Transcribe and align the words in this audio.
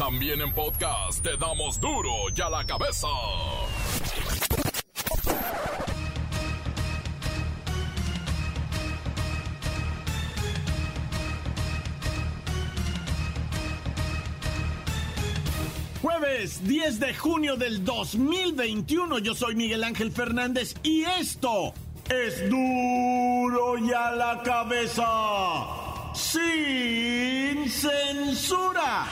También 0.00 0.40
en 0.40 0.50
podcast 0.54 1.22
te 1.22 1.36
damos 1.36 1.78
duro 1.78 2.10
y 2.34 2.40
a 2.40 2.48
la 2.48 2.64
cabeza. 2.64 3.06
Jueves 16.00 16.66
10 16.66 16.98
de 16.98 17.14
junio 17.14 17.56
del 17.56 17.84
2021, 17.84 19.18
yo 19.18 19.34
soy 19.34 19.54
Miguel 19.54 19.84
Ángel 19.84 20.10
Fernández 20.12 20.76
y 20.82 21.02
esto 21.02 21.74
es 22.08 22.48
duro 22.48 23.76
y 23.76 23.92
a 23.92 24.12
la 24.12 24.42
cabeza, 24.42 25.04
sin 26.14 27.68
censura. 27.68 29.06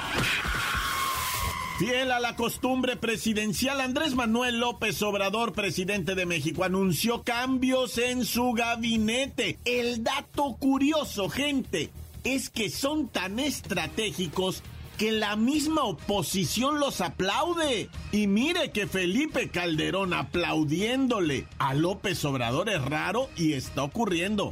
Fiel 1.79 2.11
a 2.11 2.19
la 2.19 2.35
costumbre 2.35 2.97
presidencial, 2.97 3.81
Andrés 3.81 4.17
Manuel 4.17 4.59
López 4.59 5.01
Obrador, 5.03 5.53
presidente 5.53 6.17
de 6.17 6.27
México, 6.27 6.65
anunció 6.65 7.23
cambios 7.23 7.99
en 7.99 8.25
su 8.25 8.53
gabinete. 8.53 9.61
El 9.65 10.03
dato 10.03 10.57
curioso, 10.59 11.29
gente, 11.29 11.91
es 12.25 12.51
que 12.51 12.69
son 12.69 13.07
tan 13.07 13.39
estratégicos 13.39 14.65
que 14.97 15.13
la 15.13 15.37
misma 15.37 15.85
oposición 15.85 16.81
los 16.81 17.01
aplaude. 17.01 17.89
Y 18.11 18.27
mire 18.27 18.73
que 18.73 18.89
Felipe 18.89 19.49
Calderón 19.49 20.15
aplaudiéndole 20.15 21.47
a 21.61 21.75
López 21.75 22.25
Obrador 22.25 22.71
es 22.71 22.85
raro 22.85 23.31
y 23.37 23.53
está 23.53 23.85
ocurriendo. 23.85 24.51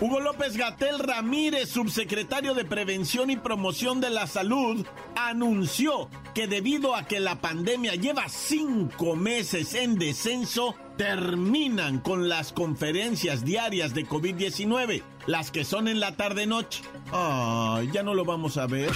Hugo 0.00 0.18
López 0.18 0.56
Gatel 0.56 0.98
Ramírez, 0.98 1.68
subsecretario 1.68 2.54
de 2.54 2.64
Prevención 2.64 3.28
y 3.28 3.36
Promoción 3.36 4.00
de 4.00 4.08
la 4.08 4.26
Salud, 4.26 4.86
anunció 5.14 6.08
que 6.34 6.46
debido 6.46 6.96
a 6.96 7.06
que 7.06 7.20
la 7.20 7.42
pandemia 7.42 7.96
lleva 7.96 8.30
cinco 8.30 9.14
meses 9.14 9.74
en 9.74 9.98
descenso, 9.98 10.74
terminan 10.96 11.98
con 11.98 12.30
las 12.30 12.54
conferencias 12.54 13.44
diarias 13.44 13.92
de 13.92 14.06
COVID-19, 14.06 15.02
las 15.26 15.50
que 15.50 15.64
son 15.66 15.86
en 15.86 16.00
la 16.00 16.16
tarde-noche. 16.16 16.82
Ah, 17.12 17.82
ya 17.92 18.02
no 18.02 18.14
lo 18.14 18.24
vamos 18.24 18.56
a 18.56 18.66
ver. 18.66 18.92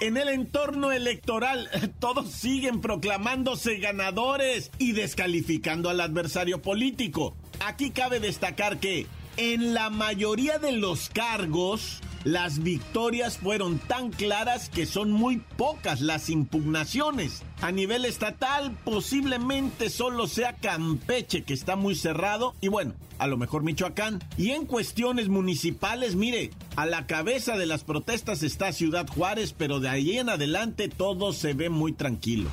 En 0.00 0.18
el 0.18 0.28
entorno 0.28 0.92
electoral, 0.92 1.70
todos 2.00 2.30
siguen 2.30 2.82
proclamándose 2.82 3.78
ganadores 3.78 4.70
y 4.78 4.92
descalificando 4.92 5.88
al 5.88 6.02
adversario 6.02 6.60
político. 6.60 7.34
Aquí 7.60 7.92
cabe 7.92 8.20
destacar 8.20 8.78
que 8.78 9.06
en 9.36 9.74
la 9.74 9.90
mayoría 9.90 10.58
de 10.58 10.72
los 10.72 11.08
cargos, 11.08 12.00
las 12.24 12.62
victorias 12.62 13.36
fueron 13.38 13.78
tan 13.78 14.10
claras 14.10 14.68
que 14.68 14.86
son 14.86 15.10
muy 15.10 15.38
pocas 15.38 16.00
las 16.00 16.30
impugnaciones. 16.30 17.42
A 17.60 17.70
nivel 17.70 18.04
estatal, 18.04 18.76
posiblemente 18.84 19.90
solo 19.90 20.26
sea 20.26 20.56
Campeche, 20.56 21.44
que 21.44 21.52
está 21.52 21.76
muy 21.76 21.94
cerrado, 21.94 22.54
y 22.60 22.68
bueno, 22.68 22.94
a 23.18 23.26
lo 23.26 23.36
mejor 23.36 23.62
Michoacán. 23.62 24.22
Y 24.36 24.50
en 24.50 24.66
cuestiones 24.66 25.28
municipales, 25.28 26.14
mire, 26.14 26.50
a 26.76 26.86
la 26.86 27.06
cabeza 27.06 27.56
de 27.56 27.66
las 27.66 27.84
protestas 27.84 28.42
está 28.42 28.72
Ciudad 28.72 29.06
Juárez, 29.06 29.54
pero 29.56 29.80
de 29.80 29.88
ahí 29.88 30.18
en 30.18 30.30
adelante 30.30 30.88
todo 30.88 31.32
se 31.32 31.52
ve 31.52 31.68
muy 31.68 31.92
tranquilo. 31.92 32.50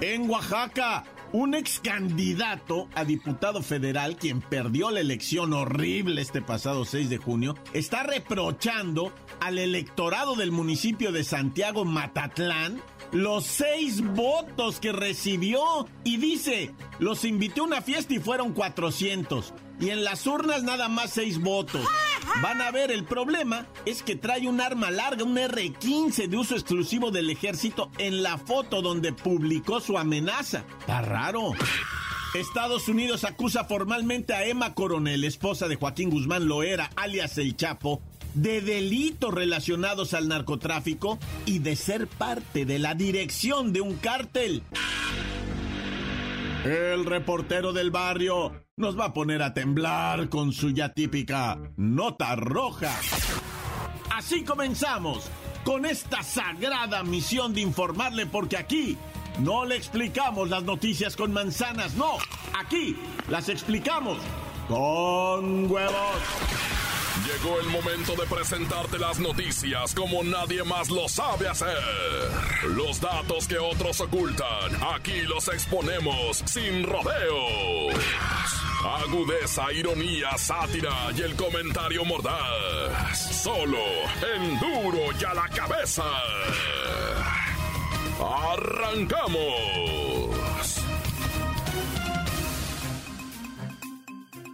En 0.00 0.30
Oaxaca, 0.30 1.04
un 1.32 1.54
ex 1.54 1.80
candidato 1.80 2.88
a 2.94 3.04
diputado 3.04 3.62
federal, 3.62 4.16
quien 4.16 4.40
perdió 4.40 4.90
la 4.90 5.00
elección 5.00 5.52
horrible 5.52 6.20
este 6.20 6.42
pasado 6.42 6.84
6 6.84 7.08
de 7.08 7.18
junio, 7.18 7.54
está 7.72 8.02
reprochando 8.02 9.12
al 9.40 9.58
electorado 9.58 10.34
del 10.34 10.52
municipio 10.52 11.12
de 11.12 11.24
Santiago 11.24 11.84
Matatlán 11.84 12.80
los 13.12 13.44
seis 13.44 14.02
votos 14.02 14.80
que 14.80 14.92
recibió. 14.92 15.88
Y 16.04 16.16
dice, 16.16 16.72
los 16.98 17.24
invité 17.24 17.60
a 17.60 17.64
una 17.64 17.82
fiesta 17.82 18.14
y 18.14 18.18
fueron 18.18 18.52
400 18.52 19.52
y 19.80 19.90
en 19.90 20.04
las 20.04 20.26
urnas 20.26 20.62
nada 20.62 20.88
más 20.88 21.10
seis 21.10 21.40
votos. 21.40 21.86
Van 22.42 22.60
a 22.60 22.70
ver, 22.70 22.90
el 22.90 23.04
problema 23.04 23.66
es 23.86 24.02
que 24.02 24.14
trae 24.14 24.46
un 24.46 24.60
arma 24.60 24.90
larga, 24.90 25.24
un 25.24 25.36
R-15 25.36 26.28
de 26.28 26.36
uso 26.36 26.54
exclusivo 26.54 27.10
del 27.10 27.30
ejército 27.30 27.90
en 27.98 28.22
la 28.22 28.38
foto 28.38 28.82
donde 28.82 29.12
publicó 29.12 29.80
su 29.80 29.98
amenaza. 29.98 30.64
Está 30.80 31.02
raro. 31.02 31.52
Estados 32.34 32.88
Unidos 32.88 33.24
acusa 33.24 33.64
formalmente 33.64 34.34
a 34.34 34.44
Emma 34.44 34.74
Coronel, 34.74 35.24
esposa 35.24 35.66
de 35.66 35.74
Joaquín 35.74 36.10
Guzmán 36.10 36.46
Loera, 36.46 36.90
alias 36.94 37.38
El 37.38 37.56
Chapo, 37.56 38.00
de 38.34 38.60
delitos 38.60 39.34
relacionados 39.34 40.14
al 40.14 40.28
narcotráfico 40.28 41.18
y 41.46 41.58
de 41.58 41.74
ser 41.74 42.06
parte 42.06 42.64
de 42.64 42.78
la 42.78 42.94
dirección 42.94 43.72
de 43.72 43.80
un 43.80 43.96
cártel. 43.96 44.62
El 46.64 47.06
reportero 47.06 47.72
del 47.72 47.90
barrio 47.90 48.52
nos 48.80 48.98
va 48.98 49.06
a 49.06 49.12
poner 49.12 49.42
a 49.42 49.52
temblar 49.54 50.28
con 50.28 50.52
su 50.52 50.70
ya 50.70 50.88
típica 50.88 51.58
nota 51.76 52.34
roja. 52.34 52.92
Así 54.10 54.42
comenzamos 54.42 55.30
con 55.64 55.84
esta 55.84 56.22
sagrada 56.22 57.02
misión 57.04 57.52
de 57.52 57.60
informarle 57.60 58.26
porque 58.26 58.56
aquí 58.56 58.96
no 59.38 59.66
le 59.66 59.76
explicamos 59.76 60.48
las 60.48 60.64
noticias 60.64 61.14
con 61.14 61.32
manzanas, 61.32 61.94
no, 61.94 62.18
aquí 62.58 62.96
las 63.28 63.48
explicamos 63.48 64.18
con 64.66 65.70
huevos. 65.70 66.16
Llegó 67.26 67.60
el 67.60 67.66
momento 67.66 68.14
de 68.16 68.26
presentarte 68.26 68.98
las 68.98 69.18
noticias 69.18 69.94
como 69.94 70.24
nadie 70.24 70.64
más 70.64 70.88
lo 70.88 71.06
sabe 71.08 71.48
hacer. 71.48 71.76
Los 72.74 73.00
datos 73.00 73.46
que 73.46 73.58
otros 73.58 74.00
ocultan, 74.00 74.82
aquí 74.94 75.20
los 75.22 75.48
exponemos 75.48 76.42
sin 76.46 76.84
rodeos. 76.84 78.69
Agudeza, 78.84 79.72
ironía, 79.72 80.36
sátira 80.38 81.10
y 81.14 81.20
el 81.20 81.36
comentario 81.36 82.04
mordaz. 82.04 83.42
Solo 83.42 83.78
en 84.36 84.58
duro 84.58 84.98
y 85.20 85.24
a 85.24 85.34
la 85.34 85.48
cabeza. 85.48 86.04
¡Arrancamos! 88.18 89.60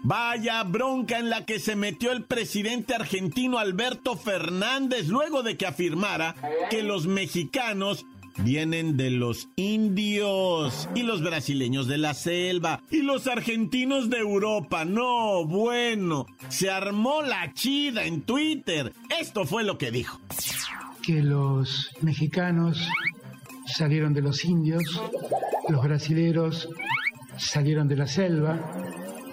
Vaya 0.02 0.62
bronca 0.62 1.18
en 1.18 1.30
la 1.30 1.44
que 1.44 1.58
se 1.58 1.74
metió 1.74 2.12
el 2.12 2.22
presidente 2.24 2.94
argentino 2.94 3.58
Alberto 3.58 4.16
Fernández 4.16 5.08
luego 5.08 5.42
de 5.42 5.56
que 5.56 5.66
afirmara 5.66 6.36
que 6.70 6.82
los 6.82 7.08
mexicanos 7.08 8.06
vienen 8.38 8.96
de 8.96 9.10
los 9.10 9.48
indios 9.56 10.88
y 10.94 11.02
los 11.02 11.22
brasileños 11.22 11.86
de 11.86 11.98
la 11.98 12.14
selva 12.14 12.82
y 12.90 13.02
los 13.02 13.26
argentinos 13.26 14.10
de 14.10 14.18
Europa. 14.18 14.84
No, 14.84 15.44
bueno, 15.44 16.26
se 16.48 16.70
armó 16.70 17.22
la 17.22 17.52
chida 17.52 18.04
en 18.04 18.22
Twitter. 18.22 18.92
Esto 19.20 19.44
fue 19.44 19.64
lo 19.64 19.78
que 19.78 19.90
dijo. 19.90 20.20
Que 21.02 21.22
los 21.22 21.90
mexicanos 22.02 22.88
salieron 23.66 24.14
de 24.14 24.22
los 24.22 24.44
indios, 24.44 24.82
los 25.68 25.82
brasileros 25.82 26.68
salieron 27.36 27.88
de 27.88 27.96
la 27.96 28.06
selva 28.06 28.58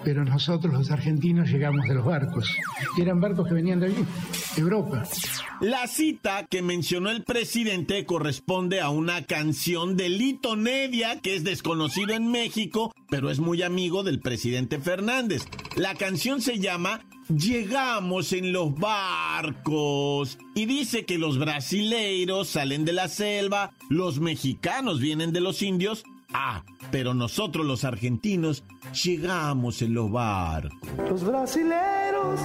pero 0.04 0.24
nosotros 0.24 0.72
los 0.72 0.90
argentinos 0.90 1.48
llegamos 1.48 1.88
de 1.88 1.94
los 1.94 2.04
barcos. 2.04 2.54
Y 2.96 3.00
eran 3.00 3.20
barcos 3.20 3.48
que 3.48 3.54
venían 3.54 3.80
de 3.80 3.86
allí, 3.86 4.04
Europa. 4.56 5.04
La 5.60 5.86
cita 5.86 6.46
que 6.46 6.62
mencionó 6.62 7.10
el 7.10 7.24
presidente 7.24 8.04
corresponde 8.04 8.80
a 8.80 8.90
una 8.90 9.24
canción 9.24 9.96
de 9.96 10.08
Lito 10.08 10.56
Nevia, 10.56 11.20
que 11.20 11.36
es 11.36 11.44
desconocido 11.44 12.14
en 12.14 12.30
México, 12.30 12.92
pero 13.08 13.30
es 13.30 13.40
muy 13.40 13.62
amigo 13.62 14.02
del 14.02 14.20
presidente 14.20 14.78
Fernández. 14.78 15.44
La 15.76 15.94
canción 15.94 16.40
se 16.40 16.58
llama 16.58 17.00
Llegamos 17.28 18.32
en 18.32 18.52
los 18.52 18.74
barcos 18.74 20.38
y 20.54 20.66
dice 20.66 21.06
que 21.06 21.16
los 21.16 21.38
brasileiros 21.38 22.48
salen 22.48 22.84
de 22.84 22.92
la 22.92 23.08
selva, 23.08 23.72
los 23.88 24.20
mexicanos 24.20 25.00
vienen 25.00 25.32
de 25.32 25.40
los 25.40 25.62
indios 25.62 26.04
Ah, 26.36 26.64
pero 26.90 27.14
nosotros 27.14 27.64
los 27.64 27.84
argentinos 27.84 28.64
llegamos 29.04 29.82
en 29.82 29.94
los 29.94 30.10
barcos. 30.10 30.76
Los 31.08 31.24
brasileros 31.24 32.40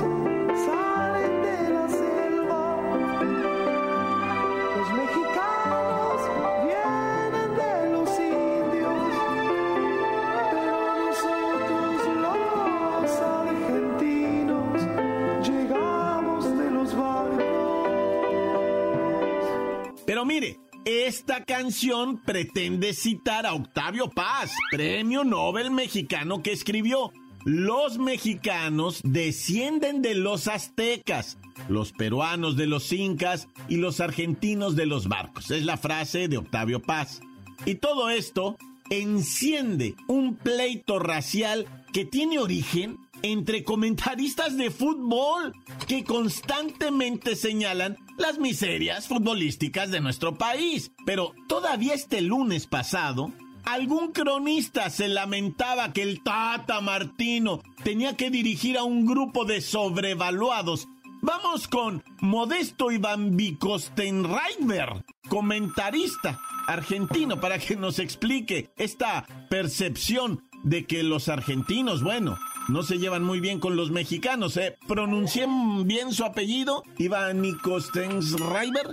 mire, 20.30 20.60
esta 20.86 21.44
canción 21.44 22.22
pretende 22.22 22.94
citar 22.94 23.48
a 23.48 23.56
Octavio 23.56 24.12
Paz, 24.12 24.52
premio 24.70 25.24
Nobel 25.24 25.72
mexicano 25.72 26.44
que 26.44 26.52
escribió. 26.52 27.12
los 27.46 27.98
mexicanos 27.98 29.02
descienden 29.04 30.04
de 30.04 30.14
los 30.14 30.48
aztecas, 30.48 31.40
los 31.68 31.94
peruanos 31.94 32.58
de 32.58 32.68
los 32.68 32.92
incas 32.94 33.48
y 33.68 33.78
los 33.78 34.02
argentinos 34.02 34.76
de 34.76 34.86
los 34.86 35.08
barcos. 35.08 35.50
Es 35.50 35.66
la 35.66 35.78
frase 35.78 36.28
de 36.28 36.38
Octavio 36.38 36.80
Paz. 36.80 37.22
Y 37.66 37.76
todo 37.76 38.12
esto 38.12 38.56
enciende 38.92 39.96
un 40.08 40.36
pleito 40.36 41.00
racial 41.00 41.66
que 41.92 42.06
tiene 42.06 42.38
origen 42.38 43.00
entre 43.22 43.64
comentaristas 43.64 44.58
de 44.58 44.72
fútbol 44.72 45.54
que 45.88 46.04
constantemente 46.04 47.36
señalan 47.36 47.98
las 48.18 48.38
miserias 48.38 49.08
futbolísticas 49.08 49.92
de 49.92 50.02
nuestro 50.02 50.36
país. 50.36 50.92
Pero 51.06 51.34
todavía 51.48 51.94
este 51.94 52.22
lunes 52.22 52.68
pasado, 52.68 53.32
algún 53.66 54.12
cronista 54.12 54.90
se 54.90 55.08
lamentaba 55.08 55.94
que 55.94 56.02
el 56.02 56.24
Tata 56.24 56.82
Martino 56.82 57.62
tenía 57.84 58.16
que 58.16 58.30
dirigir 58.30 58.78
a 58.78 58.84
un 58.84 59.06
grupo 59.06 59.46
de 59.46 59.62
sobrevaluados. 59.62 60.88
Vamos 61.22 61.68
con 61.68 62.04
Modesto 62.22 62.92
Iván 62.92 63.36
Bicostenreiber, 63.36 65.04
comentarista 65.28 66.40
argentino, 66.68 67.42
para 67.42 67.60
que 67.60 67.76
nos 67.76 68.00
explique 68.00 68.70
esta 68.78 69.26
percepción 69.50 70.44
de 70.64 70.86
que 70.86 71.04
los 71.04 71.28
argentinos, 71.28 72.04
bueno, 72.04 72.38
no 72.70 72.84
se 72.84 72.98
llevan 73.00 73.24
muy 73.24 73.40
bien 73.40 73.60
con 73.60 73.76
los 73.76 73.92
mexicanos. 73.92 74.56
¿eh? 74.58 74.78
¿Pronuncié 74.88 75.48
bien 75.84 76.14
su 76.14 76.24
apellido? 76.24 76.84
Iván 76.98 77.42
Nikostensreiber. 77.42 78.88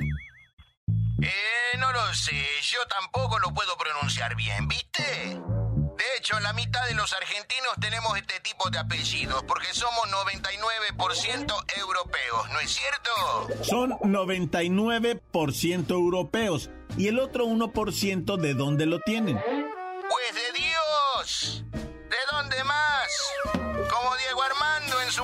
Eh, 1.23 1.79
no 1.79 1.93
lo 1.93 2.15
sé, 2.15 2.43
yo 2.63 2.79
tampoco 2.89 3.39
lo 3.39 3.53
puedo 3.55 3.77
pronunciar 3.77 4.35
bien, 4.37 4.69
¿viste? 4.69 5.03
De 5.97 6.05
hecho, 6.19 6.39
la 6.41 6.53
mitad 6.53 6.87
de 6.89 6.95
los 6.95 7.13
argentinos 7.15 7.73
tenemos 7.81 8.17
este 8.19 8.41
tipo 8.41 8.69
de 8.69 8.79
apellidos 8.79 9.43
porque 9.45 9.69
somos 9.73 10.05
99% 10.11 11.65
europeos, 11.79 12.51
¿no 12.53 12.61
es 12.61 12.71
cierto? 12.71 13.65
Son 13.65 13.93
99% 13.93 15.91
europeos. 15.91 16.71
¿Y 16.99 17.09
el 17.09 17.19
otro 17.19 17.47
1% 17.47 18.37
de 18.37 18.55
dónde 18.55 18.87
lo 18.87 19.01
tienen? 19.01 19.39
Pues 19.39 20.35
de 20.35 20.46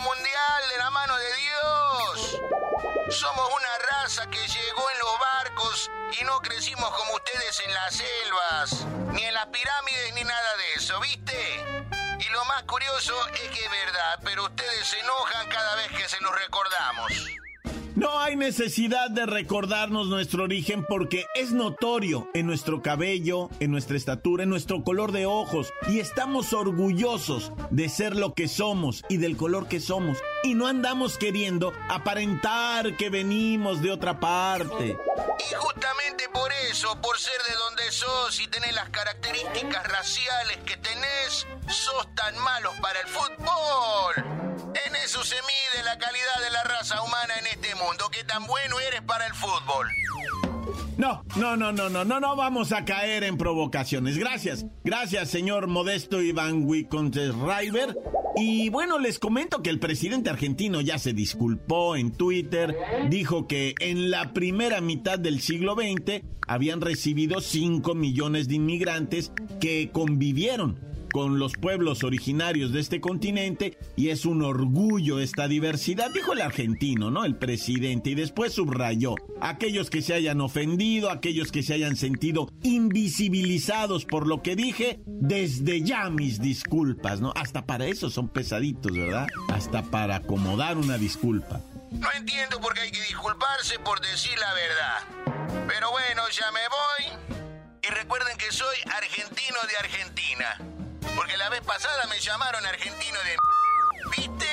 mundial 0.03 0.69
de 0.69 0.79
la 0.79 0.91
mano 0.91 1.17
de 1.17 1.33
Dios. 1.35 2.41
Somos 3.11 3.49
una 3.55 3.79
raza 3.91 4.27
que 4.29 4.47
llegó 4.47 4.91
en 4.91 4.99
los 4.99 5.19
barcos 5.19 5.91
y 6.21 6.25
no 6.25 6.41
crecimos 6.41 6.91
como 6.91 7.15
ustedes 7.15 7.61
en 7.61 7.75
las 7.75 7.95
selvas, 7.95 8.87
ni 9.13 9.25
en 9.25 9.35
las 9.35 9.47
pirámides, 9.47 10.15
ni 10.15 10.25
nada 10.25 10.57
de 10.57 10.75
eso, 10.75 11.01
¿viste? 11.01 11.87
Y 12.19 12.29
lo 12.31 12.45
más 12.47 12.63
curioso 12.65 13.15
es 13.29 13.51
que 13.51 13.65
es 13.65 13.71
verdad, 13.71 14.19
pero 14.25 14.45
ustedes 14.45 14.89
se 14.89 14.99
enojan 15.01 15.49
cada 15.49 15.77
vez 15.77 15.89
que 15.93 16.09
se 16.09 16.21
los 16.21 16.35
recordamos. 16.37 17.13
No 17.95 18.19
hay 18.19 18.37
necesidad 18.37 19.11
de 19.11 19.27
recordarnos 19.27 20.07
nuestro 20.07 20.45
origen 20.45 20.87
porque 20.89 21.27
es 21.35 21.53
notorio 21.53 22.27
en 22.33 22.47
nuestro 22.47 22.81
cabello, 22.81 23.51
en 23.61 23.71
nuestra 23.71 23.99
estatura, 23.99 24.45
en 24.45 24.49
nuestro 24.49 24.83
color 24.83 25.13
de 25.13 25.27
ojos 25.27 25.75
y 25.89 26.01
estamos 26.01 26.55
orgullosos 26.55 27.53
de 27.71 27.91
ser 27.91 28.17
lo 28.17 28.33
que 28.33 28.49
somos 28.49 29.05
y 29.11 29.19
del 29.19 29.37
color 29.37 29.69
que 29.69 29.79
somos 29.79 30.17
y 30.43 30.55
no 30.55 30.67
andamos 30.67 31.19
queriendo 31.19 31.75
aparentar 31.91 32.97
que 32.97 33.11
venimos 33.11 33.83
de 33.83 33.91
otra 33.91 34.19
parte. 34.19 34.97
Y 35.51 35.55
justamente 35.55 36.25
por 36.33 36.51
eso, 36.71 36.99
por 37.03 37.19
ser 37.19 37.41
de 37.47 37.55
donde 37.57 37.91
sos 37.91 38.41
y 38.41 38.47
tener 38.49 38.73
las 38.73 38.89
características 38.89 39.87
raciales 39.87 40.57
que 40.65 40.79
tenés, 40.79 41.47
sos 41.69 42.09
tan 42.15 42.39
malos 42.39 42.73
para 42.81 43.01
el 43.01 43.07
fútbol. 43.07 44.42
Se 45.05 45.19
mide 45.19 45.85
la 45.85 45.99
calidad 45.99 46.45
de 46.45 46.51
la 46.53 46.63
raza 46.63 47.03
humana 47.03 47.35
en 47.41 47.47
este 47.49 47.75
mundo. 47.75 48.09
¿Qué 48.13 48.23
tan 48.23 48.47
bueno 48.47 48.79
eres 48.79 49.03
para 49.03 49.27
el 49.27 49.35
fútbol? 49.35 49.89
No, 50.97 51.25
no, 51.35 51.57
no, 51.57 51.73
no, 51.73 51.89
no, 51.91 52.05
no, 52.05 52.21
no 52.21 52.37
vamos 52.37 52.71
a 52.71 52.85
caer 52.85 53.25
en 53.25 53.37
provocaciones. 53.37 54.17
Gracias, 54.17 54.65
gracias, 54.85 55.29
señor 55.29 55.67
Modesto 55.67 56.23
Iván 56.23 56.69
River. 56.69 57.99
Y 58.37 58.69
bueno, 58.69 59.01
les 59.01 59.19
comento 59.19 59.61
que 59.61 59.71
el 59.71 59.81
presidente 59.81 60.31
argentino 60.31 60.81
ya 60.81 60.99
se 60.99 61.13
disculpó 61.13 61.97
en 61.97 62.13
Twitter, 62.13 62.77
dijo 63.11 63.49
que 63.49 63.75
en 63.81 64.09
la 64.09 64.33
primera 64.33 64.81
mitad 64.81 65.19
del 65.19 65.41
siglo 65.41 65.75
XX 65.75 66.23
habían 66.47 66.81
recibido 66.81 67.41
5 67.41 67.93
millones 67.97 68.47
de 68.47 68.55
inmigrantes 68.55 69.33
que 69.61 69.91
convivieron 69.93 70.92
con 71.13 71.39
los 71.39 71.53
pueblos 71.53 72.03
originarios 72.03 72.73
de 72.73 72.81
este 72.81 73.01
continente 73.01 73.79
y 73.97 74.09
es 74.09 74.25
un 74.25 74.43
orgullo 74.43 75.21
esta 75.21 75.47
diversidad, 75.47 76.11
dijo 76.13 76.33
el 76.33 76.41
argentino, 76.41 77.11
¿no? 77.11 77.25
El 77.25 77.37
presidente 77.37 78.11
y 78.11 78.15
después 78.15 78.55
subrayó, 78.55 79.15
aquellos 79.41 79.91
que 79.91 80.03
se 80.03 80.15
hayan 80.15 80.41
ofendido, 80.41 81.11
aquellos 81.11 81.53
que 81.53 81.63
se 81.63 81.75
hayan 81.75 81.97
sentido 81.97 82.49
invisibilizados 82.63 84.05
por 84.05 84.27
lo 84.27 84.43
que 84.43 84.57
dije, 84.57 85.01
desde 85.07 85.83
ya 85.83 86.09
mis 86.11 86.41
disculpas, 86.41 87.21
¿no? 87.21 87.33
Hasta 87.37 87.67
para 87.67 87.87
eso 87.87 88.11
son 88.11 88.29
pesaditos, 88.29 88.93
¿verdad? 88.93 89.27
Hasta 89.49 89.83
para 89.83 90.17
acomodar 90.17 90.79
una 90.79 90.99
disculpa. 90.99 91.61
No 91.93 92.09
entiendo 92.17 92.59
por 92.61 92.73
qué 92.75 92.81
hay 92.81 92.91
que 92.91 93.03
disculparse 93.03 93.79
por 93.81 94.01
decir 94.01 94.33
la 94.39 94.55
verdad. 94.55 95.67
Pero 95.69 95.91
bueno, 95.91 96.23
ya 96.31 96.51
me 96.53 96.61
voy. 96.69 97.39
Y 97.83 97.89
recuerden 97.89 98.37
que 98.39 98.51
soy 98.51 98.77
argentino 98.87 99.59
de 99.69 99.77
Argentina. 99.77 100.72
Porque 101.17 101.37
la 101.37 101.49
vez 101.49 101.61
pasada 101.63 102.07
me 102.09 102.19
llamaron 102.21 102.65
argentino 102.67 103.19
de... 103.25 103.37
¿Viste? 104.17 104.47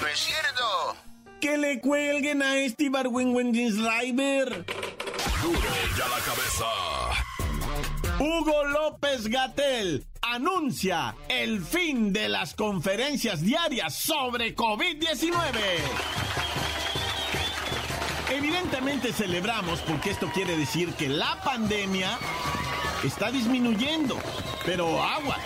¿No 0.00 0.06
es 0.06 0.18
cierto? 0.18 0.96
Que 1.40 1.58
le 1.58 1.80
cuelguen 1.80 2.42
a 2.42 2.56
este 2.58 2.84
River. 2.84 4.64
Duro 5.42 5.60
ya 5.98 6.08
la 6.08 6.18
cabeza. 6.18 6.66
Hugo 8.18 8.64
López 8.64 9.26
Gatel 9.26 10.06
anuncia 10.20 11.16
el 11.28 11.64
fin 11.64 12.12
de 12.12 12.28
las 12.28 12.54
conferencias 12.54 13.40
diarias 13.42 13.94
sobre 13.94 14.54
COVID-19. 14.54 15.32
Evidentemente 18.30 19.12
celebramos 19.12 19.80
porque 19.80 20.10
esto 20.10 20.30
quiere 20.32 20.56
decir 20.56 20.94
que 20.94 21.08
la 21.08 21.40
pandemia 21.42 22.18
está 23.04 23.30
disminuyendo, 23.30 24.16
pero 24.64 25.02
agua 25.02 25.38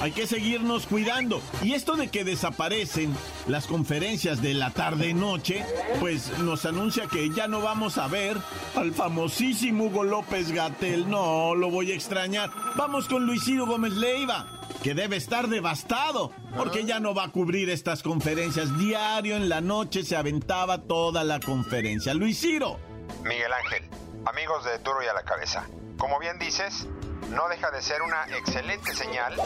hay 0.00 0.12
que 0.12 0.26
seguirnos 0.26 0.86
cuidando. 0.86 1.42
Y 1.62 1.74
esto 1.74 1.96
de 1.96 2.08
que 2.08 2.24
desaparecen 2.24 3.14
las 3.46 3.66
conferencias 3.66 4.40
de 4.42 4.54
la 4.54 4.70
tarde-noche, 4.70 5.64
pues 6.00 6.38
nos 6.38 6.64
anuncia 6.64 7.06
que 7.06 7.30
ya 7.30 7.48
no 7.48 7.60
vamos 7.60 7.98
a 7.98 8.08
ver 8.08 8.36
al 8.76 8.92
famosísimo 8.92 9.84
Hugo 9.84 10.04
López 10.04 10.52
Gatel. 10.52 11.08
No, 11.08 11.54
lo 11.54 11.70
voy 11.70 11.92
a 11.92 11.94
extrañar. 11.94 12.50
Vamos 12.76 13.06
con 13.06 13.26
Luis 13.26 13.42
Gómez 13.58 13.92
Leiva 13.94 14.60
que 14.82 14.94
debe 14.94 15.16
estar 15.16 15.48
devastado, 15.48 16.32
porque 16.56 16.84
ya 16.84 17.00
no 17.00 17.14
va 17.14 17.24
a 17.24 17.28
cubrir 17.28 17.68
estas 17.68 18.02
conferencias. 18.02 18.78
Diario 18.78 19.36
en 19.36 19.48
la 19.48 19.60
noche 19.60 20.04
se 20.04 20.16
aventaba 20.16 20.78
toda 20.78 21.24
la 21.24 21.40
conferencia. 21.40 22.14
Luis 22.14 22.40
Ciro. 22.40 22.78
Miguel 23.24 23.52
Ángel, 23.52 23.84
amigos 24.24 24.64
de 24.64 24.78
Duro 24.78 25.02
y 25.02 25.06
a 25.06 25.12
la 25.12 25.22
Cabeza. 25.22 25.66
Como 25.98 26.18
bien 26.18 26.38
dices, 26.38 26.86
no 27.30 27.48
deja 27.48 27.70
de 27.70 27.82
ser 27.82 28.02
una 28.02 28.26
excelente 28.36 28.94
señal 28.94 29.36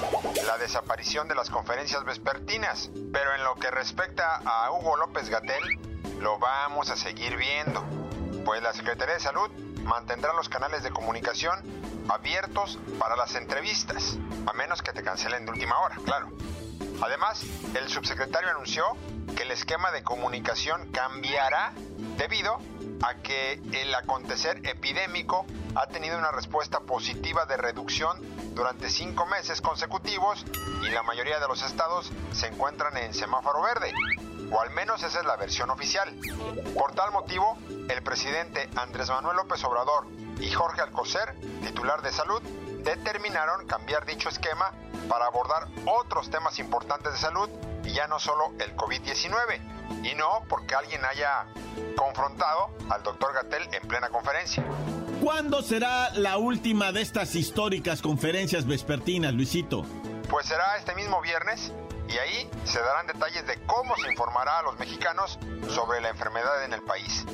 la 0.46 0.58
desaparición 0.58 1.28
de 1.28 1.34
las 1.34 1.50
conferencias 1.50 2.04
vespertinas, 2.04 2.90
pero 3.12 3.34
en 3.34 3.44
lo 3.44 3.54
que 3.56 3.70
respecta 3.70 4.40
a 4.44 4.70
Hugo 4.72 4.96
López 4.96 5.28
Gatel, 5.28 5.62
lo 6.20 6.38
vamos 6.38 6.90
a 6.90 6.96
seguir 6.96 7.36
viendo, 7.36 7.84
pues 8.44 8.62
la 8.62 8.72
Secretaría 8.72 9.14
de 9.14 9.20
Salud 9.20 9.50
mantendrá 9.84 10.32
los 10.32 10.48
canales 10.48 10.82
de 10.82 10.90
comunicación 10.90 11.60
abiertos 12.08 12.78
para 12.98 13.16
las 13.16 13.34
entrevistas, 13.34 14.16
a 14.46 14.52
menos 14.54 14.82
que 14.82 14.92
te 14.92 15.02
cancelen 15.02 15.44
de 15.44 15.52
última 15.52 15.78
hora, 15.80 15.96
claro. 16.04 16.28
Además, 17.02 17.42
el 17.74 17.88
subsecretario 17.88 18.50
anunció 18.50 18.84
que 19.36 19.42
el 19.42 19.50
esquema 19.50 19.90
de 19.90 20.02
comunicación 20.02 20.90
cambiará 20.92 21.72
debido 22.16 22.58
a 23.02 23.16
que 23.16 23.60
el 23.72 23.94
acontecer 23.94 24.60
epidémico 24.64 25.44
ha 25.74 25.86
tenido 25.88 26.16
una 26.18 26.30
respuesta 26.30 26.80
positiva 26.80 27.46
de 27.46 27.56
reducción 27.56 28.18
durante 28.54 28.88
cinco 28.88 29.26
meses 29.26 29.60
consecutivos 29.60 30.44
y 30.82 30.90
la 30.90 31.02
mayoría 31.02 31.40
de 31.40 31.48
los 31.48 31.62
estados 31.62 32.12
se 32.32 32.46
encuentran 32.46 32.96
en 32.96 33.12
semáforo 33.12 33.62
verde, 33.62 33.92
o 34.50 34.60
al 34.60 34.70
menos 34.70 35.02
esa 35.02 35.20
es 35.20 35.26
la 35.26 35.36
versión 35.36 35.70
oficial. 35.70 36.14
Por 36.74 36.92
tal 36.92 37.10
motivo, 37.10 37.58
el 37.88 38.02
presidente 38.02 38.70
Andrés 38.76 39.10
Manuel 39.10 39.36
López 39.36 39.64
Obrador 39.64 40.06
y 40.38 40.50
Jorge 40.52 40.82
Alcocer, 40.82 41.34
titular 41.62 42.02
de 42.02 42.12
salud, 42.12 42.42
determinaron 42.84 43.66
cambiar 43.66 44.06
dicho 44.06 44.28
esquema 44.28 44.72
para 45.08 45.26
abordar 45.26 45.68
otros 45.86 46.30
temas 46.30 46.58
importantes 46.58 47.12
de 47.12 47.18
salud 47.18 47.48
y 47.84 47.92
ya 47.92 48.06
no 48.06 48.18
solo 48.18 48.52
el 48.58 48.74
COVID-19, 48.76 50.04
y 50.04 50.14
no 50.14 50.42
porque 50.48 50.74
alguien 50.74 51.04
haya 51.04 51.46
confrontado 51.96 52.70
al 52.90 53.02
doctor 53.02 53.34
Gatel 53.34 53.68
en 53.72 53.86
plena 53.86 54.08
conferencia. 54.08 54.64
¿Cuándo 55.22 55.62
será 55.62 56.10
la 56.14 56.38
última 56.38 56.92
de 56.92 57.02
estas 57.02 57.34
históricas 57.34 58.02
conferencias 58.02 58.66
vespertinas, 58.66 59.32
Luisito? 59.32 59.84
Pues 60.28 60.46
será 60.46 60.76
este 60.76 60.94
mismo 60.94 61.20
viernes 61.20 61.72
y 62.14 62.18
ahí 62.18 62.50
se 62.64 62.80
darán 62.80 63.08
detalles 63.08 63.44
de 63.44 63.60
cómo 63.66 63.96
se 63.96 64.08
informará 64.08 64.60
a 64.60 64.62
los 64.62 64.78
mexicanos 64.78 65.36
sobre 65.68 66.00
la 66.00 66.10
enfermedad 66.10 66.64
en 66.64 66.72
el 66.72 66.80
país. 66.82 67.24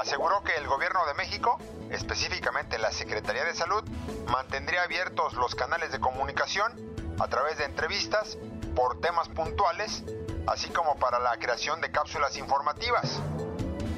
Aseguró 0.00 0.44
que 0.44 0.54
el 0.54 0.68
gobierno 0.68 1.04
de 1.06 1.14
México, 1.14 1.58
específicamente 1.90 2.78
la 2.78 2.92
Secretaría 2.92 3.42
de 3.42 3.56
Salud, 3.56 3.82
mantendría 4.28 4.84
abiertos 4.84 5.34
los 5.34 5.56
canales 5.56 5.90
de 5.90 5.98
comunicación 5.98 6.72
a 7.18 7.26
través 7.26 7.58
de 7.58 7.64
entrevistas 7.64 8.38
por 8.76 9.00
temas 9.00 9.28
puntuales, 9.30 10.04
así 10.46 10.68
como 10.68 10.94
para 11.00 11.18
la 11.18 11.36
creación 11.38 11.80
de 11.80 11.90
cápsulas 11.90 12.36
informativas. 12.36 13.18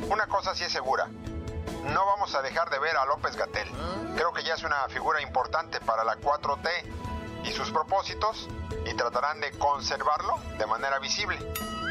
Una 0.08 0.26
cosa 0.28 0.54
sí 0.54 0.64
es 0.64 0.72
segura, 0.72 1.08
no 1.08 2.06
vamos 2.06 2.34
a 2.34 2.40
dejar 2.40 2.70
de 2.70 2.78
ver 2.78 2.96
a 2.96 3.04
López 3.04 3.36
Gatel. 3.36 3.68
Creo 4.14 4.32
que 4.32 4.44
ya 4.44 4.54
es 4.54 4.62
una 4.62 4.88
figura 4.88 5.20
importante 5.20 5.78
para 5.80 6.04
la 6.04 6.16
4T 6.16 6.70
y 7.44 7.52
sus 7.52 7.70
propósitos 7.70 8.48
y 8.90 8.96
tratarán 8.96 9.40
de 9.40 9.50
conservarlo 9.52 10.34
de 10.58 10.66
manera 10.66 10.98
visible. 10.98 11.36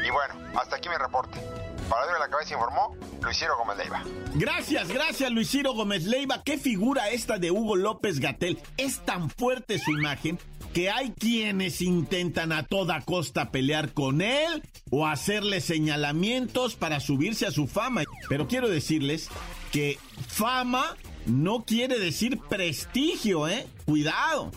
Y 0.06 0.10
bueno, 0.10 0.34
hasta 0.58 0.76
aquí 0.76 0.88
mi 0.88 0.96
reporte. 0.96 1.40
Para 1.88 2.06
de 2.06 2.18
la 2.18 2.28
cabeza 2.28 2.54
informó 2.54 2.94
Luis 3.20 3.38
Ciro 3.38 3.56
Gómez 3.58 3.78
Leiva. 3.78 4.04
Gracias, 4.34 4.88
gracias 4.88 5.30
Luis 5.32 5.50
Ciro 5.50 5.74
Gómez 5.74 6.04
Leiva. 6.04 6.42
¿Qué 6.44 6.56
figura 6.56 7.08
esta 7.08 7.38
de 7.38 7.50
Hugo 7.50 7.74
López 7.74 8.20
Gatel? 8.20 8.62
Es 8.76 9.04
tan 9.04 9.28
fuerte 9.30 9.78
su 9.78 9.90
imagen 9.90 10.38
que 10.72 10.88
hay 10.88 11.10
quienes 11.12 11.80
intentan 11.80 12.52
a 12.52 12.64
toda 12.64 13.00
costa 13.00 13.50
pelear 13.50 13.92
con 13.92 14.20
él 14.20 14.62
o 14.90 15.06
hacerle 15.06 15.60
señalamientos 15.60 16.76
para 16.76 17.00
subirse 17.00 17.46
a 17.46 17.50
su 17.50 17.66
fama. 17.66 18.02
Pero 18.28 18.46
quiero 18.46 18.68
decirles 18.68 19.28
que 19.72 19.98
fama 20.28 20.96
no 21.26 21.64
quiere 21.64 21.98
decir 21.98 22.38
prestigio, 22.48 23.48
¿eh? 23.48 23.66
Cuidado. 23.84 24.52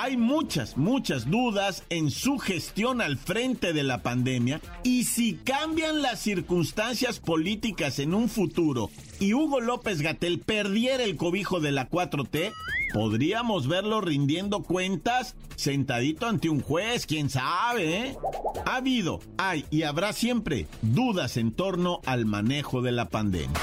Hay 0.00 0.16
muchas, 0.16 0.76
muchas 0.76 1.28
dudas 1.28 1.82
en 1.90 2.12
su 2.12 2.38
gestión 2.38 3.00
al 3.00 3.18
frente 3.18 3.72
de 3.72 3.82
la 3.82 4.00
pandemia 4.00 4.60
y 4.84 5.02
si 5.02 5.34
cambian 5.34 6.02
las 6.02 6.20
circunstancias 6.20 7.18
políticas 7.18 7.98
en 7.98 8.14
un 8.14 8.28
futuro 8.28 8.90
y 9.18 9.34
Hugo 9.34 9.60
López 9.60 10.00
Gatel 10.00 10.38
perdiera 10.38 11.02
el 11.02 11.16
cobijo 11.16 11.58
de 11.58 11.72
la 11.72 11.90
4T, 11.90 12.52
podríamos 12.94 13.66
verlo 13.66 14.00
rindiendo 14.00 14.62
cuentas 14.62 15.34
sentadito 15.58 16.26
ante 16.26 16.48
un 16.48 16.60
juez, 16.60 17.04
quién 17.04 17.28
sabe, 17.28 17.96
¿eh? 17.96 18.16
Ha 18.64 18.76
habido, 18.76 19.20
hay 19.36 19.66
y 19.70 19.82
habrá 19.82 20.12
siempre 20.12 20.66
dudas 20.82 21.36
en 21.36 21.52
torno 21.52 22.00
al 22.06 22.24
manejo 22.26 22.80
de 22.80 22.92
la 22.92 23.08
pandemia. 23.08 23.60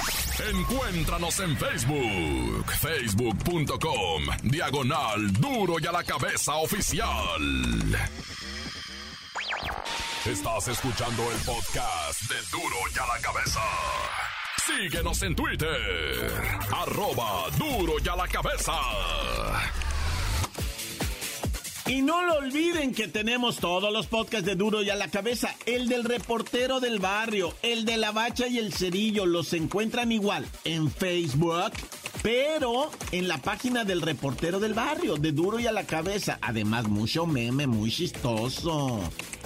Encuéntranos 0.54 1.40
en 1.40 1.58
Facebook, 1.58 2.72
facebook.com, 2.82 4.24
diagonal 4.44 5.32
duro 5.34 5.78
y 5.80 5.88
a 5.88 5.94
la 5.94 6.04
cabeza 6.04 6.56
oficial. 6.56 7.08
Estás 10.26 10.68
escuchando 10.68 11.24
el 11.32 11.38
podcast 11.46 12.22
de 12.30 12.36
duro 12.52 12.76
y 12.94 13.00
a 13.00 13.08
la 13.08 13.22
cabeza. 13.22 13.62
Síguenos 14.58 15.22
en 15.22 15.36
Twitter, 15.36 16.32
arroba 16.72 17.50
duro 17.58 17.94
y 18.04 18.10
a 18.10 18.16
la 18.16 18.28
cabeza. 18.28 18.74
Y 21.88 22.02
no 22.02 22.24
lo 22.26 22.40
olviden 22.40 22.96
que 22.96 23.08
tenemos 23.08 23.58
todos 23.58 23.94
los 23.94 24.08
podcasts 24.08 24.46
de 24.48 24.56
Duro 24.56 24.82
y 24.82 24.90
a 24.90 24.96
la 24.96 25.10
cabeza. 25.10 25.56
El 25.68 25.88
del 25.88 26.04
reportero 26.04 26.80
del 26.80 26.98
barrio, 26.98 27.54
el 27.62 27.86
de 27.86 27.98
la 27.98 28.12
bacha 28.12 28.48
y 28.48 28.58
el 28.58 28.74
cerillo, 28.74 29.28
los 29.28 29.54
encuentran 29.54 30.12
igual 30.12 30.48
en 30.64 30.90
Facebook, 30.90 31.74
pero 32.24 32.90
en 33.12 33.28
la 33.28 33.38
página 33.38 33.84
del 33.84 34.02
reportero 34.02 34.60
del 34.60 34.74
barrio, 34.74 35.18
de 35.18 35.32
Duro 35.32 35.60
y 35.60 35.68
a 35.68 35.72
la 35.72 35.86
cabeza. 35.86 36.40
Además, 36.42 36.88
mucho 36.88 37.28
meme, 37.28 37.68
muy 37.68 37.92
chistoso. 37.92 39.00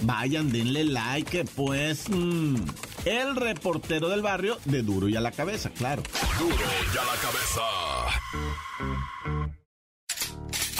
Vayan, 0.03 0.49
denle 0.49 0.85
like, 0.85 1.43
pues. 1.43 2.07
mm, 2.09 2.55
el 3.03 3.35
reportero 3.35 4.07
del 4.07 4.21
barrio 4.21 4.57
de 4.63 4.81
Duro 4.81 5.09
y 5.09 5.17
a 5.17 5.21
la 5.21 5.31
cabeza, 5.33 5.71
claro. 5.71 6.03
Duro 6.39 6.55
y 6.55 6.97
a 6.97 7.03
la 7.03 7.15
cabeza. 7.21 7.61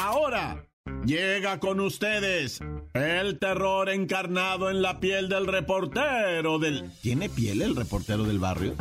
Ahora 0.02 0.69
llega 1.06 1.60
con 1.60 1.80
ustedes 1.80 2.60
el 2.94 3.40
terror 3.40 3.90
encarnado 3.90 4.70
en 4.70 4.82
la 4.82 5.00
piel 5.00 5.30
del 5.30 5.48
reportero 5.48 6.60
del... 6.60 6.92
¿Tiene 7.02 7.30
piel 7.30 7.62
el 7.62 7.76
reportero 7.76 8.24
del 8.24 8.40
barrio? 8.40 8.76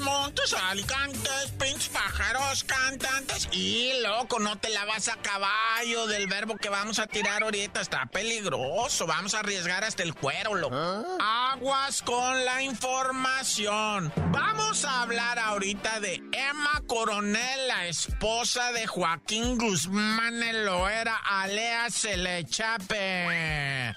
Montes, 0.00 0.54
alicantes, 0.54 1.52
pinches 1.58 1.88
pájaros, 1.88 2.64
cantantes. 2.64 3.48
Y 3.52 3.92
loco, 4.02 4.38
no 4.38 4.58
te 4.58 4.70
la 4.70 4.84
vas 4.84 5.08
a 5.08 5.16
caballo 5.16 6.06
del 6.06 6.26
verbo 6.26 6.56
que 6.56 6.68
vamos 6.68 6.98
a 6.98 7.06
tirar 7.06 7.42
ahorita. 7.42 7.80
Está 7.80 8.06
peligroso. 8.06 9.06
Vamos 9.06 9.34
a 9.34 9.40
arriesgar 9.40 9.84
hasta 9.84 10.02
el 10.02 10.14
cuero, 10.14 10.54
loco. 10.54 10.74
Aguas 11.20 12.02
con 12.02 12.44
la 12.44 12.62
información. 12.62 14.12
Vamos 14.30 14.84
a 14.84 15.02
hablar 15.02 15.38
ahorita 15.38 16.00
de 16.00 16.14
Emma 16.32 16.82
Coronel, 16.86 17.68
la 17.68 17.86
esposa 17.86 18.72
de 18.72 18.86
Joaquín 18.86 19.58
Guzmán 19.58 20.42
el 20.42 20.64
Loera, 20.64 21.16
Alea 21.16 21.90
Selechape. 21.90 22.90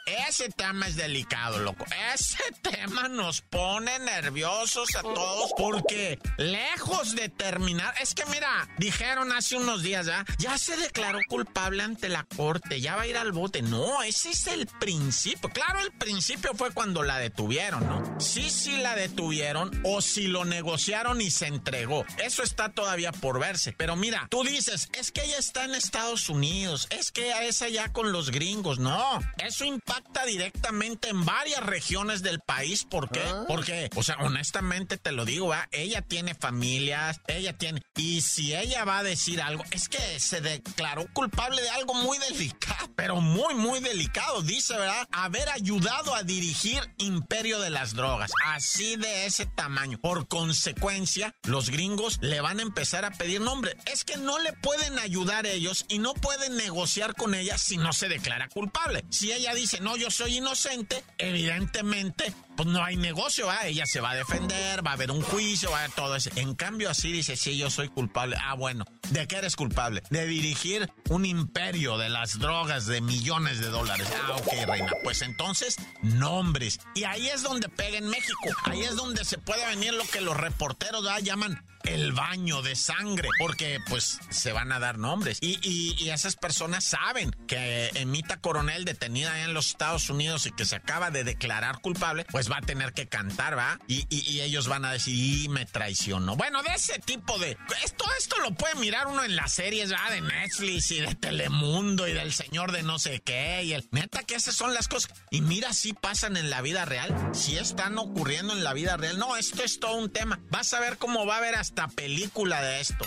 Ese 0.06 0.50
tema 0.50 0.88
es 0.88 0.96
delicado, 0.96 1.60
loco. 1.60 1.86
Ese 2.14 2.44
tema 2.62 3.08
nos 3.08 3.42
pone 3.42 3.98
nerviosos 4.00 4.96
a 4.96 5.02
todos 5.02 5.52
porque 5.58 5.93
lejos 6.38 7.16
de 7.16 7.30
terminar, 7.30 7.94
es 8.02 8.14
que 8.14 8.26
mira, 8.28 8.68
dijeron 8.78 9.32
hace 9.32 9.56
unos 9.56 9.84
días 9.84 10.06
ya, 10.06 10.26
ya 10.38 10.58
se 10.58 10.78
declaró 10.78 11.20
culpable 11.28 11.84
ante 11.84 12.10
la 12.10 12.24
corte, 12.24 12.82
ya 12.82 12.96
va 12.96 13.04
a 13.04 13.08
ir 13.08 13.18
al 13.18 13.32
bote. 13.32 13.62
No, 13.62 14.02
ese 14.04 14.32
es 14.32 14.48
el 14.48 14.68
principio. 14.68 15.50
Claro, 15.50 15.80
el 15.80 15.92
principio 15.92 16.54
fue 16.56 16.72
cuando 16.72 17.04
la 17.04 17.18
detuvieron, 17.18 17.86
¿no? 17.88 18.20
Sí, 18.20 18.50
sí 18.50 18.78
la 18.78 18.96
detuvieron 18.96 19.72
o 19.84 20.02
si 20.02 20.28
lo 20.28 20.46
negociaron 20.46 21.22
y 21.22 21.32
se 21.32 21.48
entregó. 21.48 22.06
Eso 22.24 22.44
está 22.44 22.70
todavía 22.70 23.12
por 23.12 23.40
verse. 23.40 23.74
Pero 23.74 23.96
mira, 23.96 24.28
tú 24.30 24.44
dices, 24.44 24.90
es 24.94 25.12
que 25.12 25.24
ella 25.24 25.38
está 25.38 25.66
en 25.66 25.76
Estados 25.76 26.30
Unidos, 26.30 26.88
es 26.90 27.12
que 27.12 27.28
ella 27.28 27.44
es 27.44 27.62
allá 27.62 27.92
con 27.92 28.12
los 28.12 28.32
gringos. 28.32 28.80
No, 28.80 29.20
eso 29.38 29.66
impacta 29.66 30.26
directamente 30.26 31.10
en 31.10 31.26
varias 31.26 31.64
regiones 31.66 32.22
del 32.22 32.40
país. 32.40 32.86
¿Por 32.86 33.10
qué? 33.10 33.24
Porque, 33.48 33.90
o 33.96 34.04
sea, 34.04 34.18
honestamente 34.20 34.98
te 34.98 35.12
lo 35.12 35.26
digo, 35.26 35.48
¿va? 35.48 35.68
Ella 35.84 36.02
tiene 36.02 36.34
familias, 36.34 37.20
ella 37.28 37.58
tiene... 37.58 37.82
Y 37.96 38.22
si 38.22 38.56
ella 38.56 38.86
va 38.86 39.00
a 39.00 39.04
decir 39.04 39.42
algo, 39.42 39.64
es 39.72 39.90
que 39.90 40.20
se 40.20 40.42
declaró 40.42 41.06
culpable 41.14 41.62
de 41.62 41.70
algo 41.70 41.94
muy 41.94 42.18
delicado, 42.18 42.90
pero 42.96 43.22
muy, 43.22 43.54
muy 43.54 43.80
delicado. 43.82 44.42
Dice, 44.42 44.76
¿verdad? 44.76 45.08
Haber 45.12 45.50
ayudado 45.50 46.16
a 46.16 46.24
dirigir 46.24 46.82
Imperio 46.98 47.60
de 47.60 47.70
las 47.70 47.94
Drogas. 47.94 48.32
Así 48.46 48.96
de 48.96 49.26
ese 49.26 49.46
tamaño. 49.46 50.00
Por 50.00 50.28
consecuencia, 50.28 51.36
los 51.44 51.70
gringos 51.70 52.20
le 52.22 52.42
van 52.42 52.60
a 52.60 52.64
empezar 52.64 53.06
a 53.06 53.12
pedir 53.12 53.42
nombre. 53.42 53.76
Es 53.86 54.06
que 54.06 54.18
no 54.18 54.40
le 54.40 54.54
pueden 54.54 54.98
ayudar 55.00 55.46
ellos 55.46 55.86
y 55.90 56.00
no 56.00 56.14
pueden 56.14 56.56
negociar 56.56 57.14
con 57.16 57.36
ella 57.36 57.58
si 57.58 57.78
no 57.78 57.94
se 57.94 58.08
declara 58.08 58.48
culpable. 58.48 59.04
Si 59.10 59.32
ella 59.32 59.54
dice, 59.54 59.82
no, 59.82 59.98
yo 59.98 60.10
soy 60.10 60.38
inocente, 60.38 61.04
evidentemente 61.18 62.34
pues 62.56 62.68
no 62.68 62.84
hay 62.84 62.96
negocio, 62.96 63.48
¿va? 63.48 63.66
Ella 63.66 63.86
se 63.86 64.02
va 64.02 64.12
a 64.12 64.16
defender, 64.16 64.86
va 64.86 64.92
a 64.92 64.94
haber 64.94 65.12
un 65.12 65.22
juicio, 65.22 65.72
va 65.72 65.78
a 65.78 65.80
haber 65.84 65.96
todo 65.96 66.16
eso. 66.16 66.30
En 66.36 66.56
cambio, 66.56 66.90
así 66.90 67.12
dice, 67.12 67.36
sí, 67.36 67.58
yo 67.58 67.70
soy 67.70 67.90
culpable. 67.90 68.38
Ah, 68.42 68.56
bueno, 68.56 68.86
¿de 69.10 69.28
qué 69.28 69.38
eres 69.38 69.56
culpable? 69.56 70.04
De 70.10 70.26
dirigir 70.26 70.92
un 71.10 71.26
imperio 71.26 71.98
de 71.98 72.10
las 72.10 72.40
drogas 72.40 72.86
de 72.86 73.02
millones 73.02 73.60
de 73.60 73.68
dólares. 73.68 74.08
Ah, 74.16 74.34
ok, 74.38 74.68
reina. 74.68 74.92
Pues 75.04 75.22
entonces, 75.22 75.78
nombres. 76.02 76.80
Y 76.96 77.04
ahí 77.04 77.28
es 77.28 77.44
donde 77.44 77.70
pega 77.70 77.98
en 77.98 78.08
México. 78.10 78.50
Ahí 78.64 78.82
es 78.82 78.96
donde 78.96 79.26
se 79.26 79.38
puede 79.38 79.66
venir 79.68 79.94
lo 79.94 80.06
que 80.06 80.22
los 80.22 80.38
reporteros 80.38 81.04
llaman 81.24 81.64
el 81.84 82.12
baño 82.14 82.62
de 82.62 82.76
sangre, 82.76 83.30
porque 83.40 83.80
pues 83.90 84.20
se 84.30 84.52
van 84.54 84.72
a 84.72 84.80
dar 84.80 84.98
nombres. 84.98 85.38
Y, 85.42 85.60
y- 85.62 85.96
y 86.04 86.10
esas 86.10 86.36
personas 86.36 86.84
saben 86.84 87.32
que 87.48 87.90
Emita 87.96 88.38
Coronel, 88.40 88.86
detenida 88.86 89.42
en 89.44 89.54
los 89.54 89.68
Estados 89.68 90.10
Unidos 90.10 90.46
y 90.46 90.52
que 90.52 90.66
se 90.66 90.76
acaba 90.76 91.12
de 91.12 91.24
declarar 91.24 91.80
culpable, 91.82 92.26
pues 92.32 92.52
va 92.52 92.58
a 92.58 92.62
tener 92.62 92.94
que 92.94 93.08
cantar, 93.08 93.58
¿va? 93.58 93.80
Y, 93.88 94.06
y- 94.10 94.30
y 94.32 94.42
ellos 94.42 94.68
van 94.68 94.86
a 94.86 94.92
decir, 94.92 95.14
y 95.44 95.50
me 95.50 95.66
traicionó. 95.66 96.36
Bueno, 96.36 96.64
de 96.64 96.70
ese 96.74 97.00
tipo 97.00 97.38
de... 97.40 97.58
Esto, 97.84 98.06
esto 98.18 98.38
lo 98.40 98.54
puede 98.56 98.76
mirar 98.76 99.08
uno 99.08 99.24
en 99.24 99.36
las 99.36 99.52
series, 99.54 99.92
¿va? 99.92 100.10
De 100.10 100.22
Netflix 100.22 100.92
y 100.92 101.00
de 101.02 101.16
Telemundo 101.16 102.08
y 102.08 102.14
del 102.14 102.34
señor 102.34 102.72
de 102.72 102.84
no 102.84 103.00
sé 103.00 103.22
qué. 103.22 103.64
Y 103.64 103.74
el... 103.74 103.88
Neta 103.92 104.24
que 104.24 104.36
esas 104.36 104.56
son 104.56 104.74
las 104.74 104.88
cosas. 104.88 105.12
Y 105.32 105.42
mira 105.42 105.74
si 105.74 105.94
pasan 105.94 106.38
en 106.38 106.50
la 106.50 106.62
vida 106.62 106.86
real, 106.86 107.14
si 107.34 107.58
están 107.58 107.98
ocurriendo 107.98 108.54
en 108.54 108.64
la 108.64 108.74
vida 108.74 108.96
real. 108.98 109.18
No, 109.20 109.36
esto 109.36 109.64
es 109.64 109.80
todo 109.80 109.96
un 109.96 110.12
tema. 110.12 110.40
Vas 110.50 110.74
a 110.74 110.80
ver 110.80 110.98
cómo 110.98 111.26
va 111.26 111.36
a 111.36 111.38
haber 111.40 111.56
hasta 111.56 111.73
película 111.96 112.62
de 112.62 112.82
esto. 112.82 113.06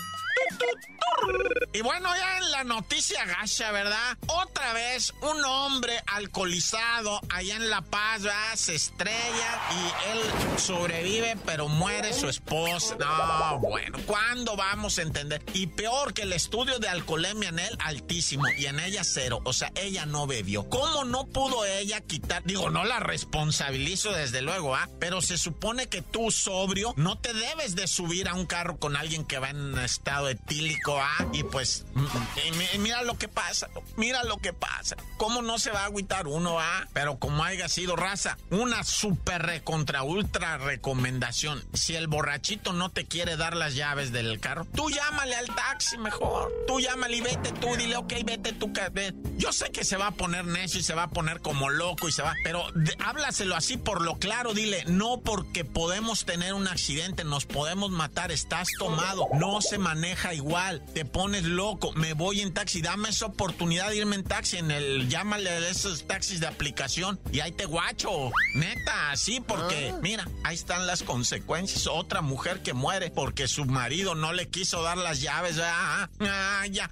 Y 1.73 1.83
bueno, 1.83 2.09
ya 2.17 2.39
en 2.39 2.51
la 2.51 2.65
noticia 2.65 3.25
gacha, 3.25 3.71
¿verdad? 3.71 4.17
Otra 4.29 4.73
vez 4.73 5.13
un 5.21 5.45
hombre 5.45 5.93
alcoholizado 6.07 7.21
allá 7.29 7.57
en 7.57 7.69
La 7.69 7.83
Paz, 7.83 8.23
¿verdad? 8.23 8.55
Se 8.55 8.75
estrella 8.75 9.61
y 9.71 10.11
él 10.11 10.59
sobrevive, 10.59 11.37
pero 11.45 11.69
muere 11.69 12.13
su 12.13 12.29
esposa. 12.29 12.97
No, 12.99 13.59
bueno, 13.59 13.99
¿cuándo 14.07 14.57
vamos 14.57 14.99
a 14.99 15.03
entender? 15.03 15.43
Y 15.53 15.67
peor 15.67 16.15
que 16.15 16.23
el 16.23 16.33
estudio 16.33 16.79
de 16.79 16.89
alcoholemia 16.89 17.51
en 17.51 17.59
él, 17.59 17.77
altísimo, 17.81 18.45
y 18.57 18.67
en 18.67 18.81
ella 18.81 19.05
cero. 19.05 19.41
O 19.45 19.53
sea, 19.53 19.71
ella 19.75 20.07
no 20.07 20.27
bebió. 20.27 20.69
¿Cómo 20.71 21.05
no 21.05 21.27
pudo 21.27 21.65
ella 21.67 22.01
quitar? 22.01 22.43
Digo, 22.45 22.71
no 22.71 22.85
la 22.85 23.01
responsabilizo 23.01 24.13
desde 24.13 24.41
luego, 24.41 24.75
¿ah? 24.75 24.89
Pero 24.99 25.21
se 25.21 25.37
supone 25.37 25.89
que 25.89 26.03
tú 26.03 26.31
sobrio 26.31 26.95
no 26.97 27.19
te 27.19 27.35
debes 27.35 27.75
de 27.75 27.87
subir 27.87 28.29
a 28.29 28.35
un 28.35 28.47
carro 28.47 28.79
con 28.79 28.97
alguien 28.97 29.25
que 29.25 29.39
va 29.39 29.51
en 29.51 29.79
estado 29.79 30.27
etílico, 30.47 30.99
¿ah? 31.00 31.26
Y 31.33 31.43
pues, 31.43 31.85
mm, 31.95 32.79
mira 32.81 33.03
lo 33.03 33.19
que 33.19 33.29
pasa, 33.29 33.69
mira 33.97 34.23
lo 34.25 34.38
que 34.38 34.53
pasa. 34.53 34.97
¿Cómo 35.17 35.43
no 35.43 35.59
se 35.59 35.71
va 35.71 35.83
a 35.83 35.87
agüitar 35.87 36.29
uno, 36.29 36.61
ah? 36.61 36.87
Pero 36.93 37.19
como 37.19 37.45
haya 37.45 37.69
sido 37.69 37.97
raza, 37.97 38.38
una 38.50 38.85
super 38.85 39.43
recontra 39.43 40.03
ultra 40.03 40.59
recomendación. 40.59 41.62
Si 41.75 41.97
el 41.97 42.07
borrachito 42.07 42.73
no 42.73 42.91
te 42.91 43.07
quiere 43.07 43.37
dar 43.37 43.57
las 43.57 43.75
llaves 43.75 44.12
del 44.12 44.38
carro, 44.41 44.67
tú 44.75 44.91
llámale 44.91 45.35
al 45.35 45.47
taxi 45.47 45.99
mejor. 45.99 46.53
Tú 46.67 46.81
llámale 46.81 47.17
y 47.17 47.21
vete 47.21 47.53
tú, 47.53 47.75
dile, 47.76 47.97
ok, 47.97 48.12
vete 48.25 48.53
tú. 48.53 48.73
Yo 49.37 49.53
sé 49.53 49.71
que 49.71 49.85
se 49.85 49.97
va 49.97 50.09
a 50.09 50.11
poner 50.11 50.45
necio 50.45 50.81
y 50.81 50.83
se 50.83 50.95
va 50.95 51.05
a 51.05 51.09
poner 51.09 51.41
como 51.41 51.69
loco 51.71 52.09
y 52.09 52.12
se 52.12 52.23
va, 52.23 52.35
pero 52.45 52.65
háblaselo 53.05 53.57
así 53.57 53.76
por 53.76 54.03
lo 54.03 54.19
claro, 54.19 54.55
dile, 54.55 54.85
no 54.87 55.21
porque 55.21 55.65
podemos 55.65 56.25
tener 56.25 56.55
un 56.55 56.69
accidente, 56.69 57.25
nos 57.25 57.47
podemos 57.47 57.91
matar, 57.91 58.33
estás 58.33 58.69
tomado, 58.79 59.29
no 59.35 59.61
se 59.61 59.79
maneja 59.79 60.35
igual, 60.37 60.85
te 60.95 61.05
pones 61.05 61.45
loco, 61.45 61.93
me 61.93 62.12
voy 62.12 62.40
en 62.40 62.55
taxi, 62.55 62.83
dame 62.83 63.09
esa 63.09 63.26
oportunidad 63.26 63.90
de 63.90 63.97
irme 63.97 64.16
en 64.16 64.25
taxi, 64.25 64.59
en 64.59 64.71
el, 64.71 65.09
llámale 65.09 65.50
a 65.50 65.69
esos 65.69 66.07
taxis 66.07 66.40
de 66.40 66.47
aplicación 66.47 67.19
y 67.33 67.40
ahí 67.40 67.52
te 67.52 67.64
guacho, 67.64 68.31
neta, 68.55 69.11
así, 69.11 69.40
porque 69.40 69.93
ah. 69.93 69.99
mira, 70.02 70.28
ahí 70.45 70.55
están 70.55 70.87
las 70.87 71.02
consecuencias, 71.02 71.87
otra 71.87 72.21
mujer 72.21 72.62
que 72.62 72.73
muere 72.75 73.11
porque 73.11 73.49
su 73.49 73.64
marido 73.64 74.14
no 74.14 74.33
le 74.33 74.49
quiso 74.49 74.83
dar 74.83 74.99
las 74.99 75.21
llaves, 75.21 75.59
ah, 75.61 76.09
ah 76.21 76.66
ya. 76.71 76.90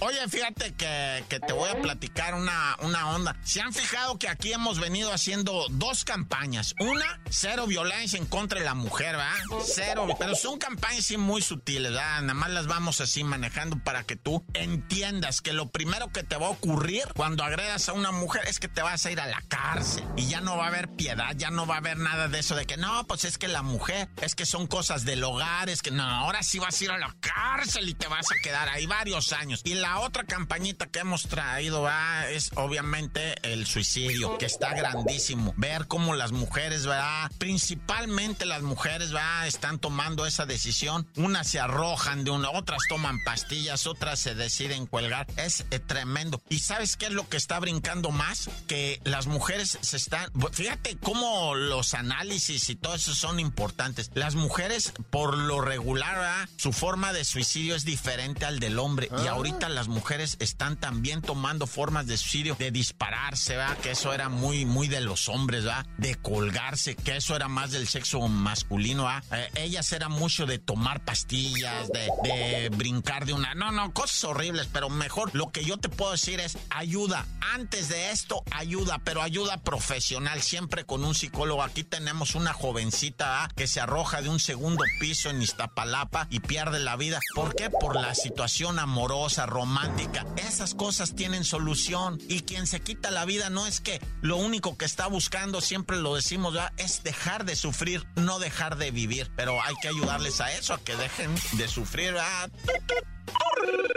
Oye, 0.00 0.28
fíjate 0.28 0.74
que, 0.74 1.40
te 1.40 1.52
voy 1.52 1.68
a 1.68 1.80
platicar 1.80 2.34
una, 2.34 2.76
una 2.80 3.10
onda. 3.10 3.36
Se 3.42 3.60
han 3.60 3.72
fijado 3.72 4.18
que 4.18 4.28
aquí 4.28 4.52
hemos 4.52 4.78
venido 4.78 5.12
haciendo 5.12 5.66
dos 5.70 6.04
campañas. 6.04 6.74
Una, 6.78 7.20
cero 7.30 7.66
violencia 7.66 8.18
en 8.18 8.26
contra 8.26 8.60
de 8.60 8.64
la 8.64 8.74
mujer, 8.74 9.16
¿verdad? 9.16 9.32
Cero. 9.64 10.06
Pero 10.18 10.34
son 10.34 10.58
campañas 10.58 11.08
muy 11.16 11.42
sutiles, 11.42 11.92
¿verdad? 11.92 12.22
Nada 12.22 12.34
más 12.34 12.50
las 12.50 12.66
vamos 12.66 13.00
así 13.00 13.24
manejando 13.24 13.78
para 13.82 14.04
que 14.04 14.16
tú 14.16 14.44
entiendas 14.54 15.40
que 15.40 15.52
lo 15.52 15.68
primero 15.70 16.12
que 16.12 16.22
te 16.22 16.36
va 16.36 16.46
a 16.46 16.50
ocurrir 16.50 17.04
cuando 17.14 17.44
agredas 17.44 17.88
a 17.88 17.92
una 17.92 18.12
mujer 18.12 18.42
es 18.46 18.58
que 18.58 18.68
te 18.68 18.82
vas 18.82 19.06
a 19.06 19.10
ir 19.10 19.20
a 19.20 19.26
la 19.26 19.42
cárcel. 19.48 20.04
Y 20.16 20.26
ya 20.28 20.40
no 20.40 20.56
va 20.56 20.64
a 20.64 20.68
haber 20.68 20.88
piedad, 20.88 21.34
ya 21.36 21.50
no 21.50 21.66
va 21.66 21.76
a 21.76 21.78
haber 21.78 21.98
nada 21.98 22.28
de 22.28 22.38
eso 22.38 22.54
de 22.54 22.66
que 22.66 22.76
no, 22.76 23.06
pues 23.06 23.24
es 23.24 23.38
que 23.38 23.48
la 23.48 23.62
mujer, 23.62 24.08
es 24.20 24.34
que 24.34 24.46
son 24.46 24.66
cosas 24.66 25.04
del 25.04 25.24
hogar, 25.24 25.68
es 25.68 25.82
que 25.82 25.90
no, 25.90 26.02
ahora 26.02 26.42
sí 26.42 26.58
vas 26.58 26.80
a 26.80 26.84
ir 26.84 26.90
a 26.90 26.98
la 26.98 27.14
cárcel 27.20 27.88
y 27.88 27.94
te 27.94 28.06
vas 28.06 28.26
a 28.30 28.34
quedar 28.42 28.68
ahí 28.68 28.86
varios 28.86 29.07
años. 29.32 29.62
Y 29.64 29.74
la 29.74 30.00
otra 30.00 30.24
campañita 30.24 30.86
que 30.86 31.00
hemos 31.00 31.22
traído 31.24 31.82
¿va? 31.82 32.28
es 32.28 32.50
obviamente 32.56 33.34
el 33.42 33.66
suicidio, 33.66 34.36
que 34.38 34.46
está 34.46 34.74
grandísimo. 34.74 35.54
Ver 35.56 35.86
cómo 35.86 36.14
las 36.14 36.32
mujeres, 36.32 36.86
¿verdad? 36.86 37.30
Principalmente 37.38 38.44
las 38.44 38.62
mujeres, 38.62 39.14
¿va? 39.14 39.46
Están 39.46 39.78
tomando 39.78 40.26
esa 40.26 40.46
decisión. 40.46 41.08
Unas 41.16 41.48
se 41.48 41.58
arrojan 41.58 42.24
de 42.24 42.30
una, 42.30 42.50
otras 42.50 42.80
toman 42.88 43.22
pastillas, 43.24 43.86
otras 43.86 44.18
se 44.18 44.34
deciden 44.34 44.86
cuelgar. 44.86 45.26
Es 45.36 45.64
eh, 45.70 45.78
tremendo. 45.78 46.42
¿Y 46.50 46.58
sabes 46.58 46.96
qué 46.96 47.06
es 47.06 47.12
lo 47.12 47.28
que 47.28 47.38
está 47.38 47.58
brincando 47.58 48.10
más? 48.10 48.50
Que 48.66 49.00
las 49.04 49.26
mujeres 49.26 49.78
se 49.80 49.96
están... 49.96 50.30
Fíjate 50.52 50.96
cómo 50.98 51.54
los 51.54 51.94
análisis 51.94 52.68
y 52.68 52.76
todo 52.76 52.94
eso 52.94 53.14
son 53.14 53.40
importantes. 53.40 54.10
Las 54.14 54.34
mujeres, 54.34 54.92
por 55.10 55.36
lo 55.36 55.60
regular, 55.60 56.16
¿verdad? 56.16 56.48
su 56.56 56.72
forma 56.72 57.12
de 57.12 57.24
suicidio 57.24 57.74
es 57.74 57.84
diferente 57.84 58.44
al 58.44 58.60
del 58.60 58.78
hombre. 58.78 58.87
Y 58.96 59.26
ah. 59.26 59.32
ahorita 59.32 59.68
las 59.68 59.88
mujeres 59.88 60.36
están 60.40 60.76
también 60.76 61.22
tomando 61.22 61.66
formas 61.66 62.06
de 62.06 62.16
suicidio, 62.16 62.56
de 62.58 62.70
dispararse, 62.70 63.56
¿verdad? 63.56 63.76
Que 63.78 63.92
eso 63.92 64.12
era 64.12 64.28
muy, 64.28 64.64
muy 64.64 64.88
de 64.88 65.00
los 65.00 65.28
hombres, 65.28 65.64
¿verdad? 65.64 65.86
De 65.96 66.14
colgarse, 66.14 66.94
que 66.96 67.16
eso 67.16 67.36
era 67.36 67.48
más 67.48 67.70
del 67.70 67.88
sexo 67.88 68.26
masculino, 68.28 69.04
¿verdad? 69.04 69.24
Eh, 69.32 69.50
ellas 69.64 69.92
eran 69.92 70.12
mucho 70.12 70.46
de 70.46 70.58
tomar 70.58 71.04
pastillas, 71.04 71.88
de, 71.88 72.10
de 72.22 72.68
brincar 72.70 73.26
de 73.26 73.32
una... 73.32 73.54
No, 73.54 73.72
no, 73.72 73.92
cosas 73.92 74.24
horribles, 74.24 74.68
pero 74.72 74.88
mejor 74.88 75.30
lo 75.34 75.50
que 75.50 75.64
yo 75.64 75.78
te 75.78 75.88
puedo 75.88 76.12
decir 76.12 76.40
es 76.40 76.56
ayuda. 76.70 77.26
Antes 77.54 77.88
de 77.88 78.10
esto, 78.10 78.42
ayuda, 78.50 78.98
pero 79.04 79.22
ayuda 79.22 79.58
profesional, 79.58 80.42
siempre 80.42 80.84
con 80.84 81.04
un 81.04 81.14
psicólogo. 81.14 81.62
Aquí 81.62 81.84
tenemos 81.84 82.34
una 82.34 82.52
jovencita 82.52 83.30
¿verdad? 83.30 83.52
que 83.56 83.66
se 83.66 83.80
arroja 83.80 84.22
de 84.22 84.28
un 84.28 84.40
segundo 84.40 84.84
piso 85.00 85.30
en 85.30 85.42
Iztapalapa 85.42 86.26
y 86.30 86.40
pierde 86.40 86.78
la 86.78 86.96
vida. 86.96 87.20
¿Por 87.34 87.54
qué? 87.54 87.70
Por 87.70 87.96
la 87.96 88.14
situación 88.14 88.77
amorosa, 88.78 89.46
romántica. 89.46 90.26
Esas 90.36 90.74
cosas 90.74 91.14
tienen 91.14 91.44
solución. 91.44 92.18
Y 92.28 92.40
quien 92.40 92.66
se 92.66 92.80
quita 92.80 93.10
la 93.10 93.24
vida 93.24 93.50
no 93.50 93.66
es 93.66 93.80
que 93.80 94.00
lo 94.20 94.36
único 94.36 94.76
que 94.76 94.84
está 94.84 95.06
buscando, 95.06 95.60
siempre 95.60 95.96
lo 95.96 96.14
decimos, 96.14 96.54
es 96.76 97.02
dejar 97.02 97.44
de 97.44 97.56
sufrir, 97.56 98.06
no 98.16 98.38
dejar 98.38 98.76
de 98.76 98.90
vivir. 98.90 99.30
Pero 99.36 99.62
hay 99.62 99.74
que 99.80 99.88
ayudarles 99.88 100.40
a 100.40 100.52
eso, 100.52 100.74
a 100.74 100.78
que 100.78 100.96
dejen 100.96 101.34
de 101.52 101.68
sufrir. 101.68 102.14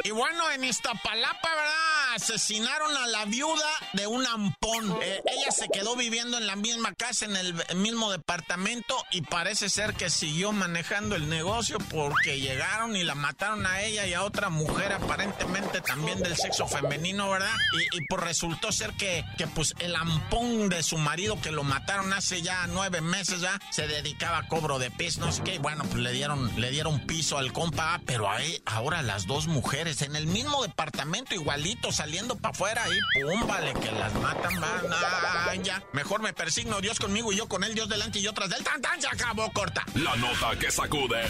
Y 0.04 0.12
bueno, 0.12 0.52
en 0.52 0.64
Iztapalapa, 0.64 1.50
¿verdad? 1.50 1.91
Asesinaron 2.16 2.96
a 2.98 3.08
la 3.08 3.26
viuda 3.26 3.70
de 3.94 4.08
un 4.08 4.26
ampón. 4.26 4.98
Eh, 5.02 5.22
ella 5.26 5.52
se 5.52 5.70
quedó 5.70 5.96
viviendo 5.96 6.38
en 6.38 6.46
la 6.46 6.56
misma 6.56 6.94
casa, 6.94 7.26
en 7.26 7.36
el 7.36 7.56
mismo 7.76 8.12
departamento, 8.12 8.96
y 9.12 9.22
parece 9.22 9.70
ser 9.70 9.94
que 9.94 10.10
siguió 10.10 10.52
manejando 10.52 11.16
el 11.16 11.30
negocio 11.30 11.78
porque 11.90 12.40
llegaron 12.40 12.96
y 12.96 13.04
la 13.04 13.16
mataron 13.16 13.66
a 13.66 13.82
ella 13.82 14.06
y 14.08 14.14
a 14.14 14.24
otra 14.24 14.50
mujer, 14.50 14.92
aparentemente 14.92 15.82
también 15.82 16.22
del 16.22 16.36
sexo 16.36 16.68
femenino, 16.68 17.30
¿verdad? 17.30 17.56
Y, 17.94 18.06
pues 18.10 18.22
resultó 18.22 18.72
ser 18.72 18.92
que, 18.94 19.24
que 19.38 19.48
pues 19.48 19.74
el 19.80 19.96
ampón 19.96 20.70
de 20.70 20.84
su 20.84 20.98
marido 20.98 21.40
que 21.42 21.52
lo 21.52 21.64
mataron 21.64 22.12
hace 22.14 22.42
ya 22.42 22.68
nueve 22.68 23.02
meses, 23.02 23.42
¿ya? 23.42 23.60
Se 23.72 23.88
dedicaba 23.88 24.40
a 24.40 24.48
cobro 24.48 24.80
de 24.80 24.92
piso, 24.92 25.22
no 25.22 25.32
y 25.32 25.58
bueno, 25.58 25.84
pues 25.86 26.04
le 26.04 26.12
dieron, 26.12 26.60
le 26.60 26.72
dieron 26.72 27.00
piso 27.08 27.38
al 27.38 27.54
compa, 27.54 28.02
pero 28.06 28.30
ahí, 28.30 28.62
ahora 28.66 29.02
las 29.02 29.28
dos 29.28 29.48
mujeres 29.48 30.02
en 30.02 30.16
el 30.16 30.28
mismo 30.28 30.62
departamento, 30.62 31.34
igualito, 31.34 31.92
saliendo 32.02 32.36
para 32.36 32.52
afuera 32.52 32.84
y 32.90 33.22
pum, 33.22 33.48
vale, 33.48 33.74
que 33.74 33.92
las 33.92 34.12
matan, 34.16 34.60
van. 34.60 35.84
Mejor 35.94 36.22
me 36.24 36.34
persigno, 36.34 36.82
Dios 36.82 37.00
conmigo 37.00 37.32
y 37.32 37.36
yo 37.38 37.48
con 37.48 37.64
él, 37.64 37.76
Dios 37.76 37.88
delante 37.88 38.18
y 38.18 38.24
yo 38.24 38.34
tras 38.34 38.50
del 38.50 38.64
tan 38.64 38.82
tan, 38.82 39.00
se 39.00 39.08
acabó, 39.08 39.52
corta. 39.52 39.86
La 39.94 40.16
nota 40.16 40.58
que 40.60 40.72
sacude. 40.72 41.22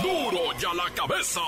¡Duro! 0.00 0.30
¡Duro 0.30 0.58
ya 0.58 0.72
la 0.72 0.90
cabeza! 0.94 1.42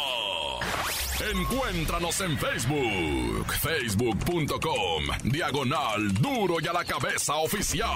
Encuéntranos 1.32 2.20
en 2.20 2.38
Facebook, 2.38 3.52
facebook.com, 3.54 5.04
diagonal 5.24 6.12
duro 6.12 6.56
y 6.60 6.66
a 6.66 6.74
la 6.74 6.84
cabeza 6.84 7.36
oficial. 7.36 7.88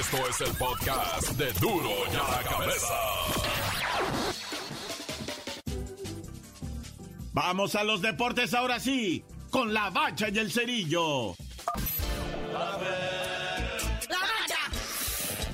Esto 0.00 0.28
es 0.28 0.40
el 0.40 0.56
podcast 0.56 1.28
de 1.32 1.52
duro 1.60 1.90
y 2.10 2.16
a 2.16 2.36
la 2.36 2.42
cabeza. 2.42 3.47
Vamos 7.40 7.76
a 7.76 7.84
los 7.84 8.02
deportes 8.02 8.52
ahora 8.52 8.80
sí, 8.80 9.22
con 9.50 9.72
la 9.72 9.90
bacha 9.90 10.28
y 10.28 10.38
el 10.38 10.50
cerillo. 10.50 11.36
La 12.50 12.58
bacha, 12.58 12.98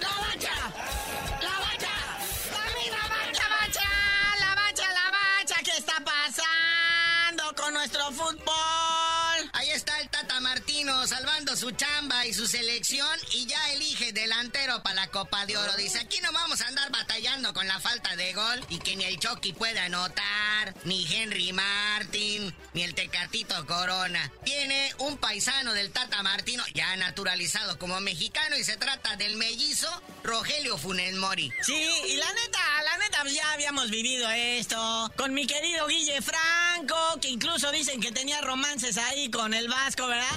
la 0.01 0.15
bacha, 0.25 0.55
la 1.43 1.61
bacha, 1.61 1.93
la 2.89 3.05
bacha, 3.11 3.45
bacha, 3.61 3.89
la 4.41 4.55
bacha, 4.55 4.87
la 4.95 5.11
bacha, 5.11 5.57
¿qué 5.63 5.73
está 5.77 6.03
pasando 6.03 7.55
con 7.55 7.75
nuestro 7.75 8.11
fútbol? 8.13 8.54
Su 11.55 11.71
chamba 11.71 12.27
y 12.27 12.35
su 12.35 12.49
selección 12.49 13.17
y 13.33 13.47
ya 13.47 13.73
elige 13.73 14.13
delantero 14.13 14.83
para 14.83 14.97
la 14.97 15.07
Copa 15.09 15.47
de 15.47 15.57
Oro. 15.57 15.77
Dice, 15.77 16.01
aquí 16.01 16.21
no 16.21 16.33
vamos 16.33 16.61
a 16.61 16.67
andar 16.67 16.91
batallando 16.91 17.55
con 17.55 17.69
la 17.69 17.79
falta 17.79 18.17
de 18.17 18.33
gol 18.33 18.67
y 18.71 18.79
que 18.81 18.97
ni 18.97 19.05
el 19.05 19.21
Chucky 19.21 19.53
pueda 19.53 19.85
anotar, 19.85 20.75
ni 20.85 21.07
Henry 21.07 21.53
Martin, 21.53 22.53
ni 22.73 22.83
el 22.83 22.95
Tecatito 22.95 23.65
Corona. 23.67 24.33
Tiene 24.45 24.93
un 24.99 25.17
paisano 25.17 25.73
del 25.73 25.93
Tata 25.93 26.25
Martino 26.25 26.65
ya 26.75 26.97
naturalizado 26.97 27.79
como 27.79 28.01
mexicano 28.01 28.57
y 28.57 28.65
se 28.65 28.77
trata 28.77 29.15
del 29.15 29.37
mellizo 29.37 29.89
Rogelio 30.25 30.77
Funes 30.77 31.15
Mori. 31.15 31.53
Sí, 31.63 31.89
y 32.09 32.17
la 32.17 32.33
neta, 32.33 32.83
la 32.83 32.99
neta, 32.99 33.21
pues 33.23 33.35
ya 33.35 33.53
habíamos 33.53 33.91
vivido 33.91 34.29
esto 34.29 35.13
con 35.17 35.33
mi 35.33 35.47
querido 35.47 35.87
Guille 35.87 36.21
Franco, 36.21 37.21
que 37.21 37.29
incluso 37.29 37.71
dicen 37.71 38.01
que 38.01 38.11
tenía 38.11 38.41
romances 38.41 38.99
ahí 38.99 39.31
con 39.31 39.55
el 39.55 39.69
Vasco, 39.69 40.09
¿verdad? 40.09 40.37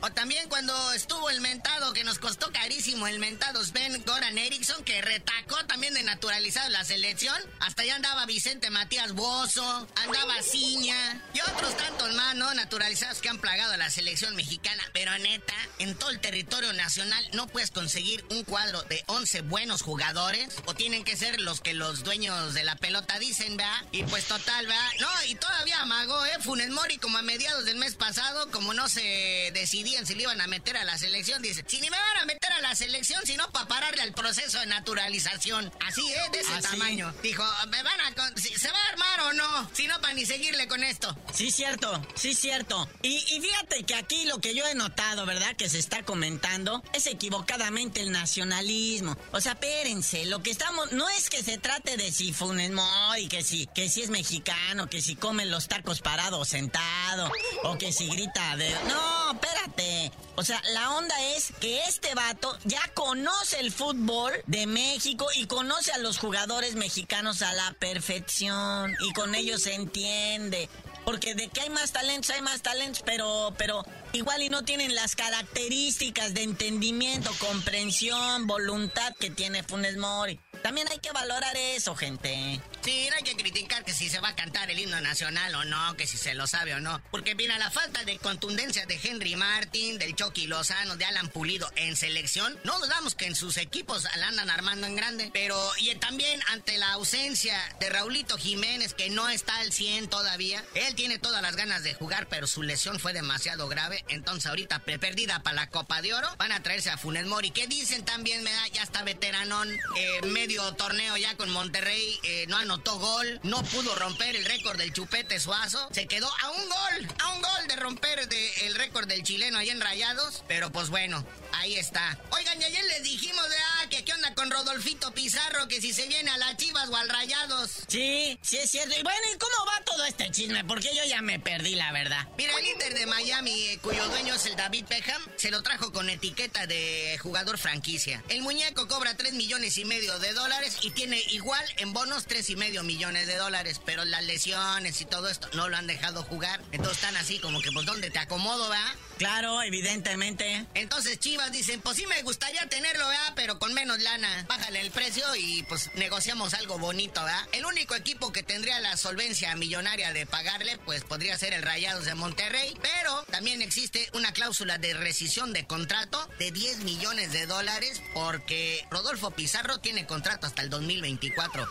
O 0.00 0.10
también 0.10 0.48
cuando 0.48 0.92
estuvo 0.92 1.30
el 1.30 1.40
mentado, 1.40 1.92
que 1.92 2.04
nos 2.04 2.18
costó 2.18 2.52
carísimo 2.52 3.06
el 3.06 3.18
mentado 3.18 3.64
Sven 3.64 4.02
Goran 4.04 4.38
Eriksson, 4.38 4.84
que 4.84 5.00
retacó 5.00 5.56
también 5.66 5.94
de 5.94 6.02
naturalizado 6.02 6.68
la 6.70 6.84
selección. 6.84 7.36
Hasta 7.60 7.82
allá 7.82 7.96
andaba 7.96 8.26
Vicente 8.26 8.70
Matías 8.70 9.12
Bozo, 9.12 9.88
andaba 9.96 10.42
Ciña 10.42 11.22
y 11.32 11.40
otros 11.40 11.76
tantos 11.76 12.14
más, 12.14 12.34
¿no? 12.36 12.52
Naturalizados 12.54 13.20
que 13.20 13.28
han 13.28 13.38
plagado 13.38 13.72
a 13.72 13.76
la 13.76 13.90
selección 13.90 14.36
mexicana. 14.36 14.82
Pero 14.92 15.16
neta, 15.18 15.54
en 15.78 15.96
todo 15.96 16.10
el 16.10 16.20
territorio 16.20 16.72
nacional 16.72 17.28
no 17.32 17.46
puedes 17.46 17.70
conseguir 17.70 18.24
un 18.30 18.44
cuadro 18.44 18.82
de 18.82 19.02
11 19.06 19.42
buenos 19.42 19.82
jugadores. 19.82 20.54
O 20.66 20.74
tienen 20.74 21.04
que 21.04 21.16
ser 21.16 21.40
los 21.40 21.60
que 21.60 21.74
los 21.74 22.04
dueños 22.04 22.54
de 22.54 22.64
la 22.64 22.76
pelota 22.76 23.18
dicen, 23.18 23.56
¿verdad? 23.56 23.82
Y 23.92 24.02
pues 24.04 24.24
total, 24.26 24.66
¿verdad? 24.66 24.90
No, 25.00 25.08
y 25.26 25.34
todavía 25.34 25.80
amagó, 25.80 26.24
¿eh? 26.26 26.38
Funes 26.40 26.70
Mori 26.70 26.98
como 26.98 27.18
a 27.18 27.22
mediados 27.22 27.64
del 27.64 27.76
mes 27.76 27.94
pasado, 27.94 28.50
como 28.50 28.74
no 28.74 28.88
se 28.88 29.50
decidían 29.54 30.06
si 30.06 30.14
le 30.14 30.22
iban 30.22 30.40
a 30.40 30.46
meter 30.46 30.76
a 30.76 30.84
la 30.84 30.96
selección, 30.98 31.42
dice, 31.42 31.64
si 31.66 31.80
ni 31.80 31.90
me 31.90 31.96
van 31.98 32.22
a 32.22 32.24
meter 32.26 32.52
a 32.52 32.60
la 32.60 32.74
selección, 32.74 33.20
sino 33.26 33.50
para 33.50 33.66
pararle 33.66 34.02
al 34.02 34.12
proceso 34.12 34.58
de 34.60 34.66
naturalización. 34.66 35.72
Así, 35.86 36.06
¿eh? 36.12 36.20
De 36.32 36.40
ese 36.40 36.52
¿Ah, 36.52 36.60
tamaño. 36.60 37.14
Dijo, 37.22 37.44
¿me 37.68 37.82
van 37.82 38.00
a... 38.00 38.14
¿Se 38.36 38.70
va 38.70 38.78
a 38.78 38.88
armar 38.90 39.20
o 39.20 39.32
no? 39.32 39.70
Si 39.74 39.86
no, 39.86 40.00
para 40.00 40.14
ni 40.14 40.24
seguirle 40.24 40.68
con 40.68 40.82
esto. 40.84 41.16
Sí, 41.34 41.50
cierto, 41.50 42.06
sí, 42.14 42.34
cierto. 42.34 42.88
Y, 43.02 43.16
y 43.16 43.40
fíjate 43.40 43.84
que 43.84 43.94
aquí 43.94 44.24
lo 44.26 44.40
que 44.40 44.54
yo 44.54 44.66
he 44.66 44.74
notado, 44.74 45.26
¿verdad? 45.26 45.56
Que 45.56 45.68
se 45.68 45.78
está 45.78 46.04
comentando 46.04 46.82
es 46.92 47.06
equivocadamente 47.06 48.00
el 48.00 48.12
nacionalismo. 48.12 49.16
O 49.32 49.40
sea, 49.40 49.52
espérense, 49.52 50.26
lo 50.26 50.42
que 50.42 50.50
estamos, 50.50 50.92
no 50.92 51.08
es 51.10 51.28
que 51.28 51.42
se 51.42 51.58
trate 51.58 51.96
de 51.96 52.12
si 52.12 52.32
Funes 52.32 52.70
Mori, 52.70 53.28
que 53.28 53.42
si, 53.42 53.66
que 53.66 53.88
si 53.88 54.02
es 54.02 54.10
mexicano, 54.10 54.88
que 54.88 55.02
si 55.02 55.15
come 55.16 55.46
los 55.46 55.68
tacos 55.68 56.00
parado 56.00 56.38
o 56.38 56.44
sentado, 56.44 57.30
o 57.64 57.78
que 57.78 57.92
si 57.92 58.08
grita 58.08 58.56
de... 58.56 58.70
No, 58.88 59.32
espérate. 59.32 60.12
O 60.36 60.44
sea, 60.44 60.62
la 60.72 60.90
onda 60.92 61.14
es 61.34 61.52
que 61.60 61.82
este 61.84 62.14
vato 62.14 62.56
ya 62.64 62.82
conoce 62.94 63.60
el 63.60 63.72
fútbol 63.72 64.32
de 64.46 64.66
México 64.66 65.26
y 65.34 65.46
conoce 65.46 65.92
a 65.92 65.98
los 65.98 66.18
jugadores 66.18 66.74
mexicanos 66.74 67.42
a 67.42 67.52
la 67.52 67.72
perfección. 67.78 68.94
Y 69.00 69.12
con 69.12 69.34
ellos 69.34 69.62
se 69.62 69.74
entiende. 69.74 70.68
Porque 71.06 71.36
de 71.36 71.48
que 71.48 71.60
hay 71.60 71.70
más 71.70 71.92
talentos, 71.92 72.30
hay 72.30 72.42
más 72.42 72.62
talentos, 72.62 73.02
pero, 73.06 73.54
pero 73.56 73.84
igual 74.12 74.42
y 74.42 74.48
no 74.48 74.64
tienen 74.64 74.92
las 74.94 75.14
características 75.14 76.34
de 76.34 76.42
entendimiento, 76.42 77.30
comprensión, 77.38 78.48
voluntad 78.48 79.14
que 79.20 79.30
tiene 79.30 79.62
Funes 79.62 79.96
Mori. 79.96 80.40
También 80.64 80.88
hay 80.90 80.98
que 80.98 81.12
valorar 81.12 81.56
eso, 81.56 81.94
gente. 81.94 82.60
Sí, 82.86 83.08
hay 83.16 83.24
que 83.24 83.34
criticar 83.34 83.84
que 83.84 83.92
si 83.92 84.08
se 84.08 84.20
va 84.20 84.28
a 84.28 84.36
cantar 84.36 84.70
el 84.70 84.78
himno 84.78 85.00
nacional 85.00 85.52
o 85.56 85.64
no, 85.64 85.96
que 85.96 86.06
si 86.06 86.16
se 86.16 86.34
lo 86.34 86.46
sabe 86.46 86.72
o 86.72 86.78
no. 86.78 87.02
Porque 87.10 87.34
mira, 87.34 87.58
la 87.58 87.68
falta 87.68 88.04
de 88.04 88.16
contundencia 88.18 88.86
de 88.86 89.00
Henry 89.02 89.34
Martin, 89.34 89.98
del 89.98 90.14
Chucky 90.14 90.46
Lozano, 90.46 90.96
de 90.96 91.04
Alan 91.04 91.28
Pulido 91.28 91.68
en 91.74 91.96
selección, 91.96 92.56
no 92.62 92.78
dudamos 92.78 93.16
que 93.16 93.26
en 93.26 93.34
sus 93.34 93.56
equipos 93.56 94.04
la 94.04 94.28
andan 94.28 94.50
armando 94.50 94.86
en 94.86 94.94
grande. 94.94 95.30
Pero 95.32 95.60
y 95.78 95.92
también 95.96 96.40
ante 96.46 96.78
la 96.78 96.92
ausencia 96.92 97.58
de 97.80 97.90
Raulito 97.90 98.38
Jiménez, 98.38 98.94
que 98.94 99.10
no 99.10 99.28
está 99.28 99.56
al 99.56 99.72
100 99.72 100.08
todavía, 100.08 100.64
él 100.74 100.94
tiene 100.94 101.18
todas 101.18 101.42
las 101.42 101.56
ganas 101.56 101.82
de 101.82 101.94
jugar, 101.94 102.28
pero 102.28 102.46
su 102.46 102.62
lesión 102.62 103.00
fue 103.00 103.12
demasiado 103.12 103.66
grave. 103.66 104.04
Entonces 104.06 104.46
ahorita 104.46 104.78
perdida 104.78 105.42
para 105.42 105.56
la 105.56 105.70
Copa 105.70 106.02
de 106.02 106.14
Oro, 106.14 106.28
van 106.38 106.52
a 106.52 106.62
traerse 106.62 106.90
a 106.90 106.98
Funes 106.98 107.26
Mori, 107.26 107.50
que 107.50 107.66
dicen 107.66 108.04
también, 108.04 108.44
me 108.44 108.52
da, 108.52 108.68
ya 108.68 108.84
está 108.84 109.02
veteranón, 109.02 109.76
eh, 109.96 110.20
medio 110.26 110.72
torneo 110.74 111.16
ya 111.16 111.36
con 111.36 111.50
Monterrey, 111.50 112.20
eh, 112.22 112.44
no 112.46 112.75
anotó 112.76 112.98
gol, 112.98 113.40
no 113.42 113.62
pudo 113.64 113.94
romper 113.94 114.36
el 114.36 114.44
récord 114.44 114.76
del 114.76 114.92
Chupete 114.92 115.40
Suazo, 115.40 115.88
se 115.92 116.06
quedó 116.06 116.30
a 116.42 116.50
un 116.50 116.68
gol, 116.68 117.14
a 117.24 117.28
un 117.32 117.40
gol 117.40 117.68
de 117.68 117.76
romper 117.76 118.28
de- 118.28 118.66
el 118.66 118.74
récord 118.74 119.08
del 119.08 119.22
chileno 119.22 119.56
ahí 119.56 119.70
en 119.70 119.80
Rayados, 119.80 120.44
pero 120.46 120.70
pues 120.70 120.90
bueno, 120.90 121.24
ahí 121.52 121.76
está. 121.76 122.18
Oigan, 122.32 122.60
y 122.60 122.64
ayer 122.64 122.84
les 122.84 123.02
dijimos 123.02 123.48
de, 123.48 123.56
que 123.88 124.04
qué 124.04 124.12
onda 124.12 124.34
con 124.34 124.50
Rodolfito 124.50 125.12
Pizarro, 125.12 125.68
que 125.68 125.80
si 125.80 125.92
se 125.92 126.06
viene 126.08 126.30
a 126.30 126.38
las 126.38 126.56
Chivas 126.56 126.88
o 126.88 126.96
al 126.96 127.08
Rayados. 127.08 127.70
Sí, 127.88 128.38
sí 128.42 128.56
es 128.56 128.70
cierto. 128.70 128.94
Y 128.98 129.02
bueno, 129.02 129.20
¿y 129.34 129.38
cómo 129.38 129.66
va 129.66 129.84
todo 129.84 130.04
este 130.04 130.30
chisme? 130.30 130.64
Porque 130.64 130.94
yo 130.94 131.04
ya 131.04 131.22
me 131.22 131.38
perdí, 131.38 131.74
la 131.74 131.92
verdad. 131.92 132.26
Mira, 132.36 132.52
el 132.58 132.66
Inter 132.66 132.94
de 132.94 133.06
Miami, 133.06 133.52
eh, 133.68 133.78
cuyo 133.82 134.06
dueño 134.08 134.34
es 134.34 134.46
el 134.46 134.56
David 134.56 134.86
Beckham, 134.88 135.22
se 135.36 135.50
lo 135.50 135.62
trajo 135.62 135.92
con 135.92 136.08
etiqueta 136.10 136.66
de 136.66 137.18
jugador 137.22 137.58
franquicia. 137.58 138.22
El 138.28 138.42
muñeco 138.42 138.88
cobra 138.88 139.16
3 139.16 139.34
millones 139.34 139.78
y 139.78 139.84
medio 139.84 140.18
de 140.18 140.32
dólares 140.32 140.78
y 140.82 140.90
tiene 140.90 141.22
igual 141.30 141.64
en 141.76 141.92
bonos 141.92 142.26
3 142.26 142.50
y 142.50 142.56
medio 142.56 142.82
millones 142.82 143.26
de 143.26 143.36
dólares, 143.36 143.80
pero 143.84 144.04
las 144.04 144.24
lesiones 144.24 145.00
y 145.00 145.04
todo 145.04 145.28
esto 145.28 145.48
no 145.52 145.68
lo 145.68 145.76
han 145.76 145.86
dejado 145.86 146.22
jugar. 146.24 146.60
Entonces 146.72 146.98
están 146.98 147.16
así 147.16 147.38
como 147.38 147.60
que, 147.60 147.70
pues, 147.72 147.86
¿dónde 147.86 148.10
te 148.10 148.18
acomodo, 148.18 148.68
va? 148.68 148.94
Claro, 149.18 149.62
evidentemente. 149.62 150.66
Entonces 150.74 151.18
Chivas 151.18 151.50
dicen, 151.52 151.80
pues 151.80 151.96
sí 151.96 152.06
me 152.06 152.22
gustaría 152.22 152.68
tenerlo, 152.68 153.06
¿verdad? 153.08 153.32
Pero 153.34 153.58
con 153.58 153.72
menos 153.76 154.00
lana. 154.00 154.46
Bájale 154.48 154.80
el 154.80 154.90
precio 154.90 155.22
y 155.36 155.62
pues 155.64 155.90
negociamos 155.96 156.54
algo 156.54 156.78
bonito, 156.78 157.22
¿verdad? 157.22 157.46
El 157.52 157.66
único 157.66 157.94
equipo 157.94 158.32
que 158.32 158.42
tendría 158.42 158.80
la 158.80 158.96
solvencia 158.96 159.54
millonaria 159.54 160.14
de 160.14 160.24
pagarle, 160.24 160.78
pues 160.86 161.04
podría 161.04 161.36
ser 161.36 161.52
el 161.52 161.62
Rayados 161.62 162.06
de 162.06 162.14
Monterrey. 162.14 162.74
Pero 162.80 163.22
también 163.30 163.60
existe 163.60 164.08
una 164.14 164.32
cláusula 164.32 164.78
de 164.78 164.94
rescisión 164.94 165.52
de 165.52 165.66
contrato 165.66 166.26
de 166.38 166.50
10 166.52 166.78
millones 166.78 167.32
de 167.32 167.46
dólares 167.46 168.02
porque 168.14 168.86
Rodolfo 168.90 169.30
Pizarro 169.32 169.78
tiene 169.78 170.06
contrato 170.06 170.46
hasta 170.46 170.62
el 170.62 170.70
2024. 170.70 171.68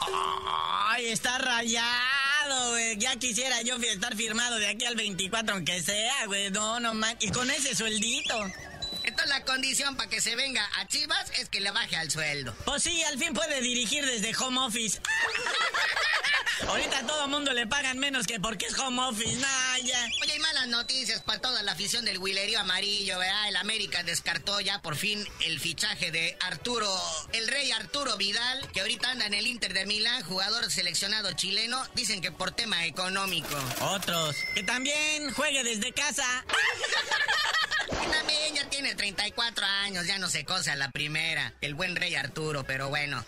Ay, 0.88 1.08
está 1.08 1.40
rayado, 1.40 2.70
güey. 2.70 2.98
Ya 2.98 3.16
quisiera 3.16 3.64
yo 3.64 3.78
estar 3.78 4.16
firmado 4.16 4.58
de 4.58 4.68
aquí 4.68 4.86
al 4.86 4.96
24, 4.96 5.56
aunque 5.56 5.82
sea, 5.82 6.28
güey. 6.28 6.52
No, 6.52 6.80
no 6.80 6.94
man. 6.94 7.18
Y 7.20 7.32
con 7.32 7.50
ese 7.50 7.74
sueldito. 7.74 8.36
La 9.28 9.44
condición 9.44 9.96
para 9.96 10.10
que 10.10 10.22
se 10.22 10.36
venga 10.36 10.68
a 10.80 10.88
Chivas 10.88 11.32
es 11.40 11.50
que 11.50 11.60
le 11.60 11.72
baje 11.72 11.96
al 11.96 12.12
sueldo. 12.12 12.56
Pues 12.66 12.84
sí, 12.84 13.04
al 13.04 13.18
fin 13.18 13.34
puede 13.34 13.60
dirigir 13.62 14.06
desde 14.06 14.36
home 14.38 14.60
office. 14.60 15.02
Ahorita 16.68 17.00
a 17.00 17.06
todo 17.06 17.28
mundo 17.28 17.52
le 17.52 17.68
pagan 17.68 18.00
menos 18.00 18.26
que 18.28 18.40
porque 18.40 18.68
es 18.68 18.80
home 18.80 19.02
office. 19.02 19.36
Nah, 19.38 19.78
ya. 19.84 20.08
Oye, 20.22 20.36
y 20.36 20.40
malas 20.40 20.68
noticias 20.68 21.22
para 21.22 21.42
toda 21.42 21.64
la 21.64 21.74
afición 21.74 22.06
del 22.06 22.18
Huilerío 22.18 22.60
Amarillo, 22.60 23.20
¿verdad? 23.20 23.50
El 23.50 23.58
América 23.58 24.04
descartó 24.04 24.62
ya 24.62 24.82
por 24.82 24.96
fin 24.96 25.28
el 25.44 25.60
fichaje 25.60 26.12
de 26.12 26.38
Arturo, 26.42 26.90
el 27.34 27.48
rey 27.48 27.72
Arturo 27.72 28.16
Vidal, 28.18 28.72
que 28.72 28.82
ahorita 28.82 29.12
anda 29.12 29.26
en 29.26 29.34
el 29.34 29.48
Inter 29.48 29.74
de 29.74 29.86
Milán, 29.86 30.24
jugador 30.24 30.72
seleccionado 30.72 31.34
chileno, 31.34 31.84
dicen 31.94 32.22
que 32.22 32.32
por 32.32 32.52
tema 32.52 32.86
económico. 32.86 33.56
Otros. 33.82 34.36
Que 34.54 34.64
también 34.64 35.34
juegue 35.34 35.64
desde 35.64 35.92
casa. 35.92 36.46
ya 40.04 40.18
no 40.18 40.30
se 40.30 40.46
cosa 40.46 40.76
la 40.76 40.90
primera, 40.92 41.54
el 41.62 41.76
buen 41.76 41.96
rey 41.96 42.16
Arturo, 42.16 42.64
pero 42.66 42.90
bueno. 42.90 43.24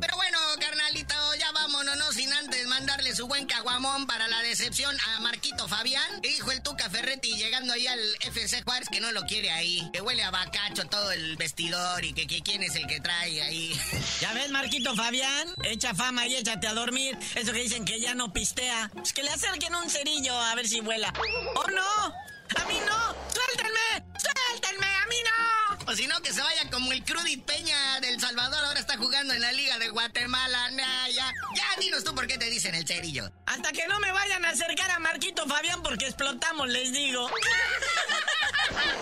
Pero 0.00 0.16
bueno, 0.16 0.38
carnalito, 0.58 1.14
ya 1.38 1.52
vámonos, 1.52 1.96
no 1.96 2.12
sin 2.12 2.32
antes 2.32 2.66
mandarle 2.66 3.14
su 3.14 3.26
buen 3.26 3.46
caguamón 3.46 4.06
para 4.06 4.26
la 4.28 4.40
decepción 4.42 4.96
a 5.00 5.20
Marquito 5.20 5.68
Fabián. 5.68 6.20
Que 6.22 6.30
dijo 6.30 6.50
el 6.50 6.62
Tuca 6.62 6.88
Ferretti 6.88 7.36
llegando 7.36 7.72
ahí 7.72 7.86
al 7.86 8.00
FC 8.20 8.62
Juárez 8.62 8.88
que 8.90 9.00
no 9.00 9.12
lo 9.12 9.22
quiere 9.22 9.50
ahí. 9.50 9.88
Que 9.92 10.00
huele 10.00 10.22
a 10.22 10.30
bacacho 10.30 10.84
todo 10.86 11.12
el 11.12 11.36
vestidor 11.36 12.04
y 12.04 12.12
que, 12.12 12.26
que 12.26 12.42
quién 12.42 12.62
es 12.62 12.74
el 12.74 12.86
que 12.86 13.00
trae 13.00 13.42
ahí. 13.42 13.78
Ya 14.20 14.32
ves, 14.32 14.50
Marquito 14.50 14.94
Fabián, 14.94 15.48
echa 15.64 15.94
fama 15.94 16.26
y 16.26 16.36
échate 16.36 16.66
a 16.66 16.74
dormir. 16.74 17.18
Eso 17.34 17.52
que 17.52 17.60
dicen 17.60 17.84
que 17.84 18.00
ya 18.00 18.14
no 18.14 18.32
pistea. 18.32 18.90
Pues 18.94 19.12
que 19.12 19.22
le 19.22 19.30
acerquen 19.30 19.74
un 19.74 19.90
cerillo 19.90 20.36
a 20.36 20.54
ver 20.54 20.66
si 20.68 20.80
vuela. 20.80 21.12
¡Oh, 21.54 21.66
no! 21.70 22.14
¡A 22.60 22.64
mí 22.66 22.78
no! 22.86 23.14
¡Suéltenme! 23.32 24.04
¡Suéltenme! 24.18 24.86
¡A 24.86 25.06
mí 25.06 25.16
no! 25.24 25.41
O 25.92 25.94
si 25.94 26.06
no, 26.06 26.18
que 26.22 26.32
se 26.32 26.40
vaya 26.40 26.70
como 26.70 26.90
el 26.90 27.04
Crudit 27.04 27.44
Peña 27.44 28.00
del 28.00 28.18
Salvador, 28.18 28.64
ahora 28.64 28.80
está 28.80 28.96
jugando 28.96 29.34
en 29.34 29.42
la 29.42 29.52
Liga 29.52 29.78
de 29.78 29.90
Guatemala. 29.90 30.70
Nah, 30.70 31.08
ya, 31.08 31.30
ya, 31.54 31.80
dinos 31.80 32.02
tú 32.02 32.14
por 32.14 32.26
qué 32.26 32.38
te 32.38 32.48
dicen 32.48 32.74
el 32.74 32.86
cerillo. 32.86 33.30
Hasta 33.44 33.72
que 33.72 33.86
no 33.88 34.00
me 34.00 34.10
vayan 34.10 34.42
a 34.46 34.50
acercar 34.50 34.90
a 34.90 34.98
Marquito 35.00 35.46
Fabián 35.46 35.82
porque 35.82 36.06
explotamos, 36.06 36.66
les 36.70 36.94
digo. 36.94 37.28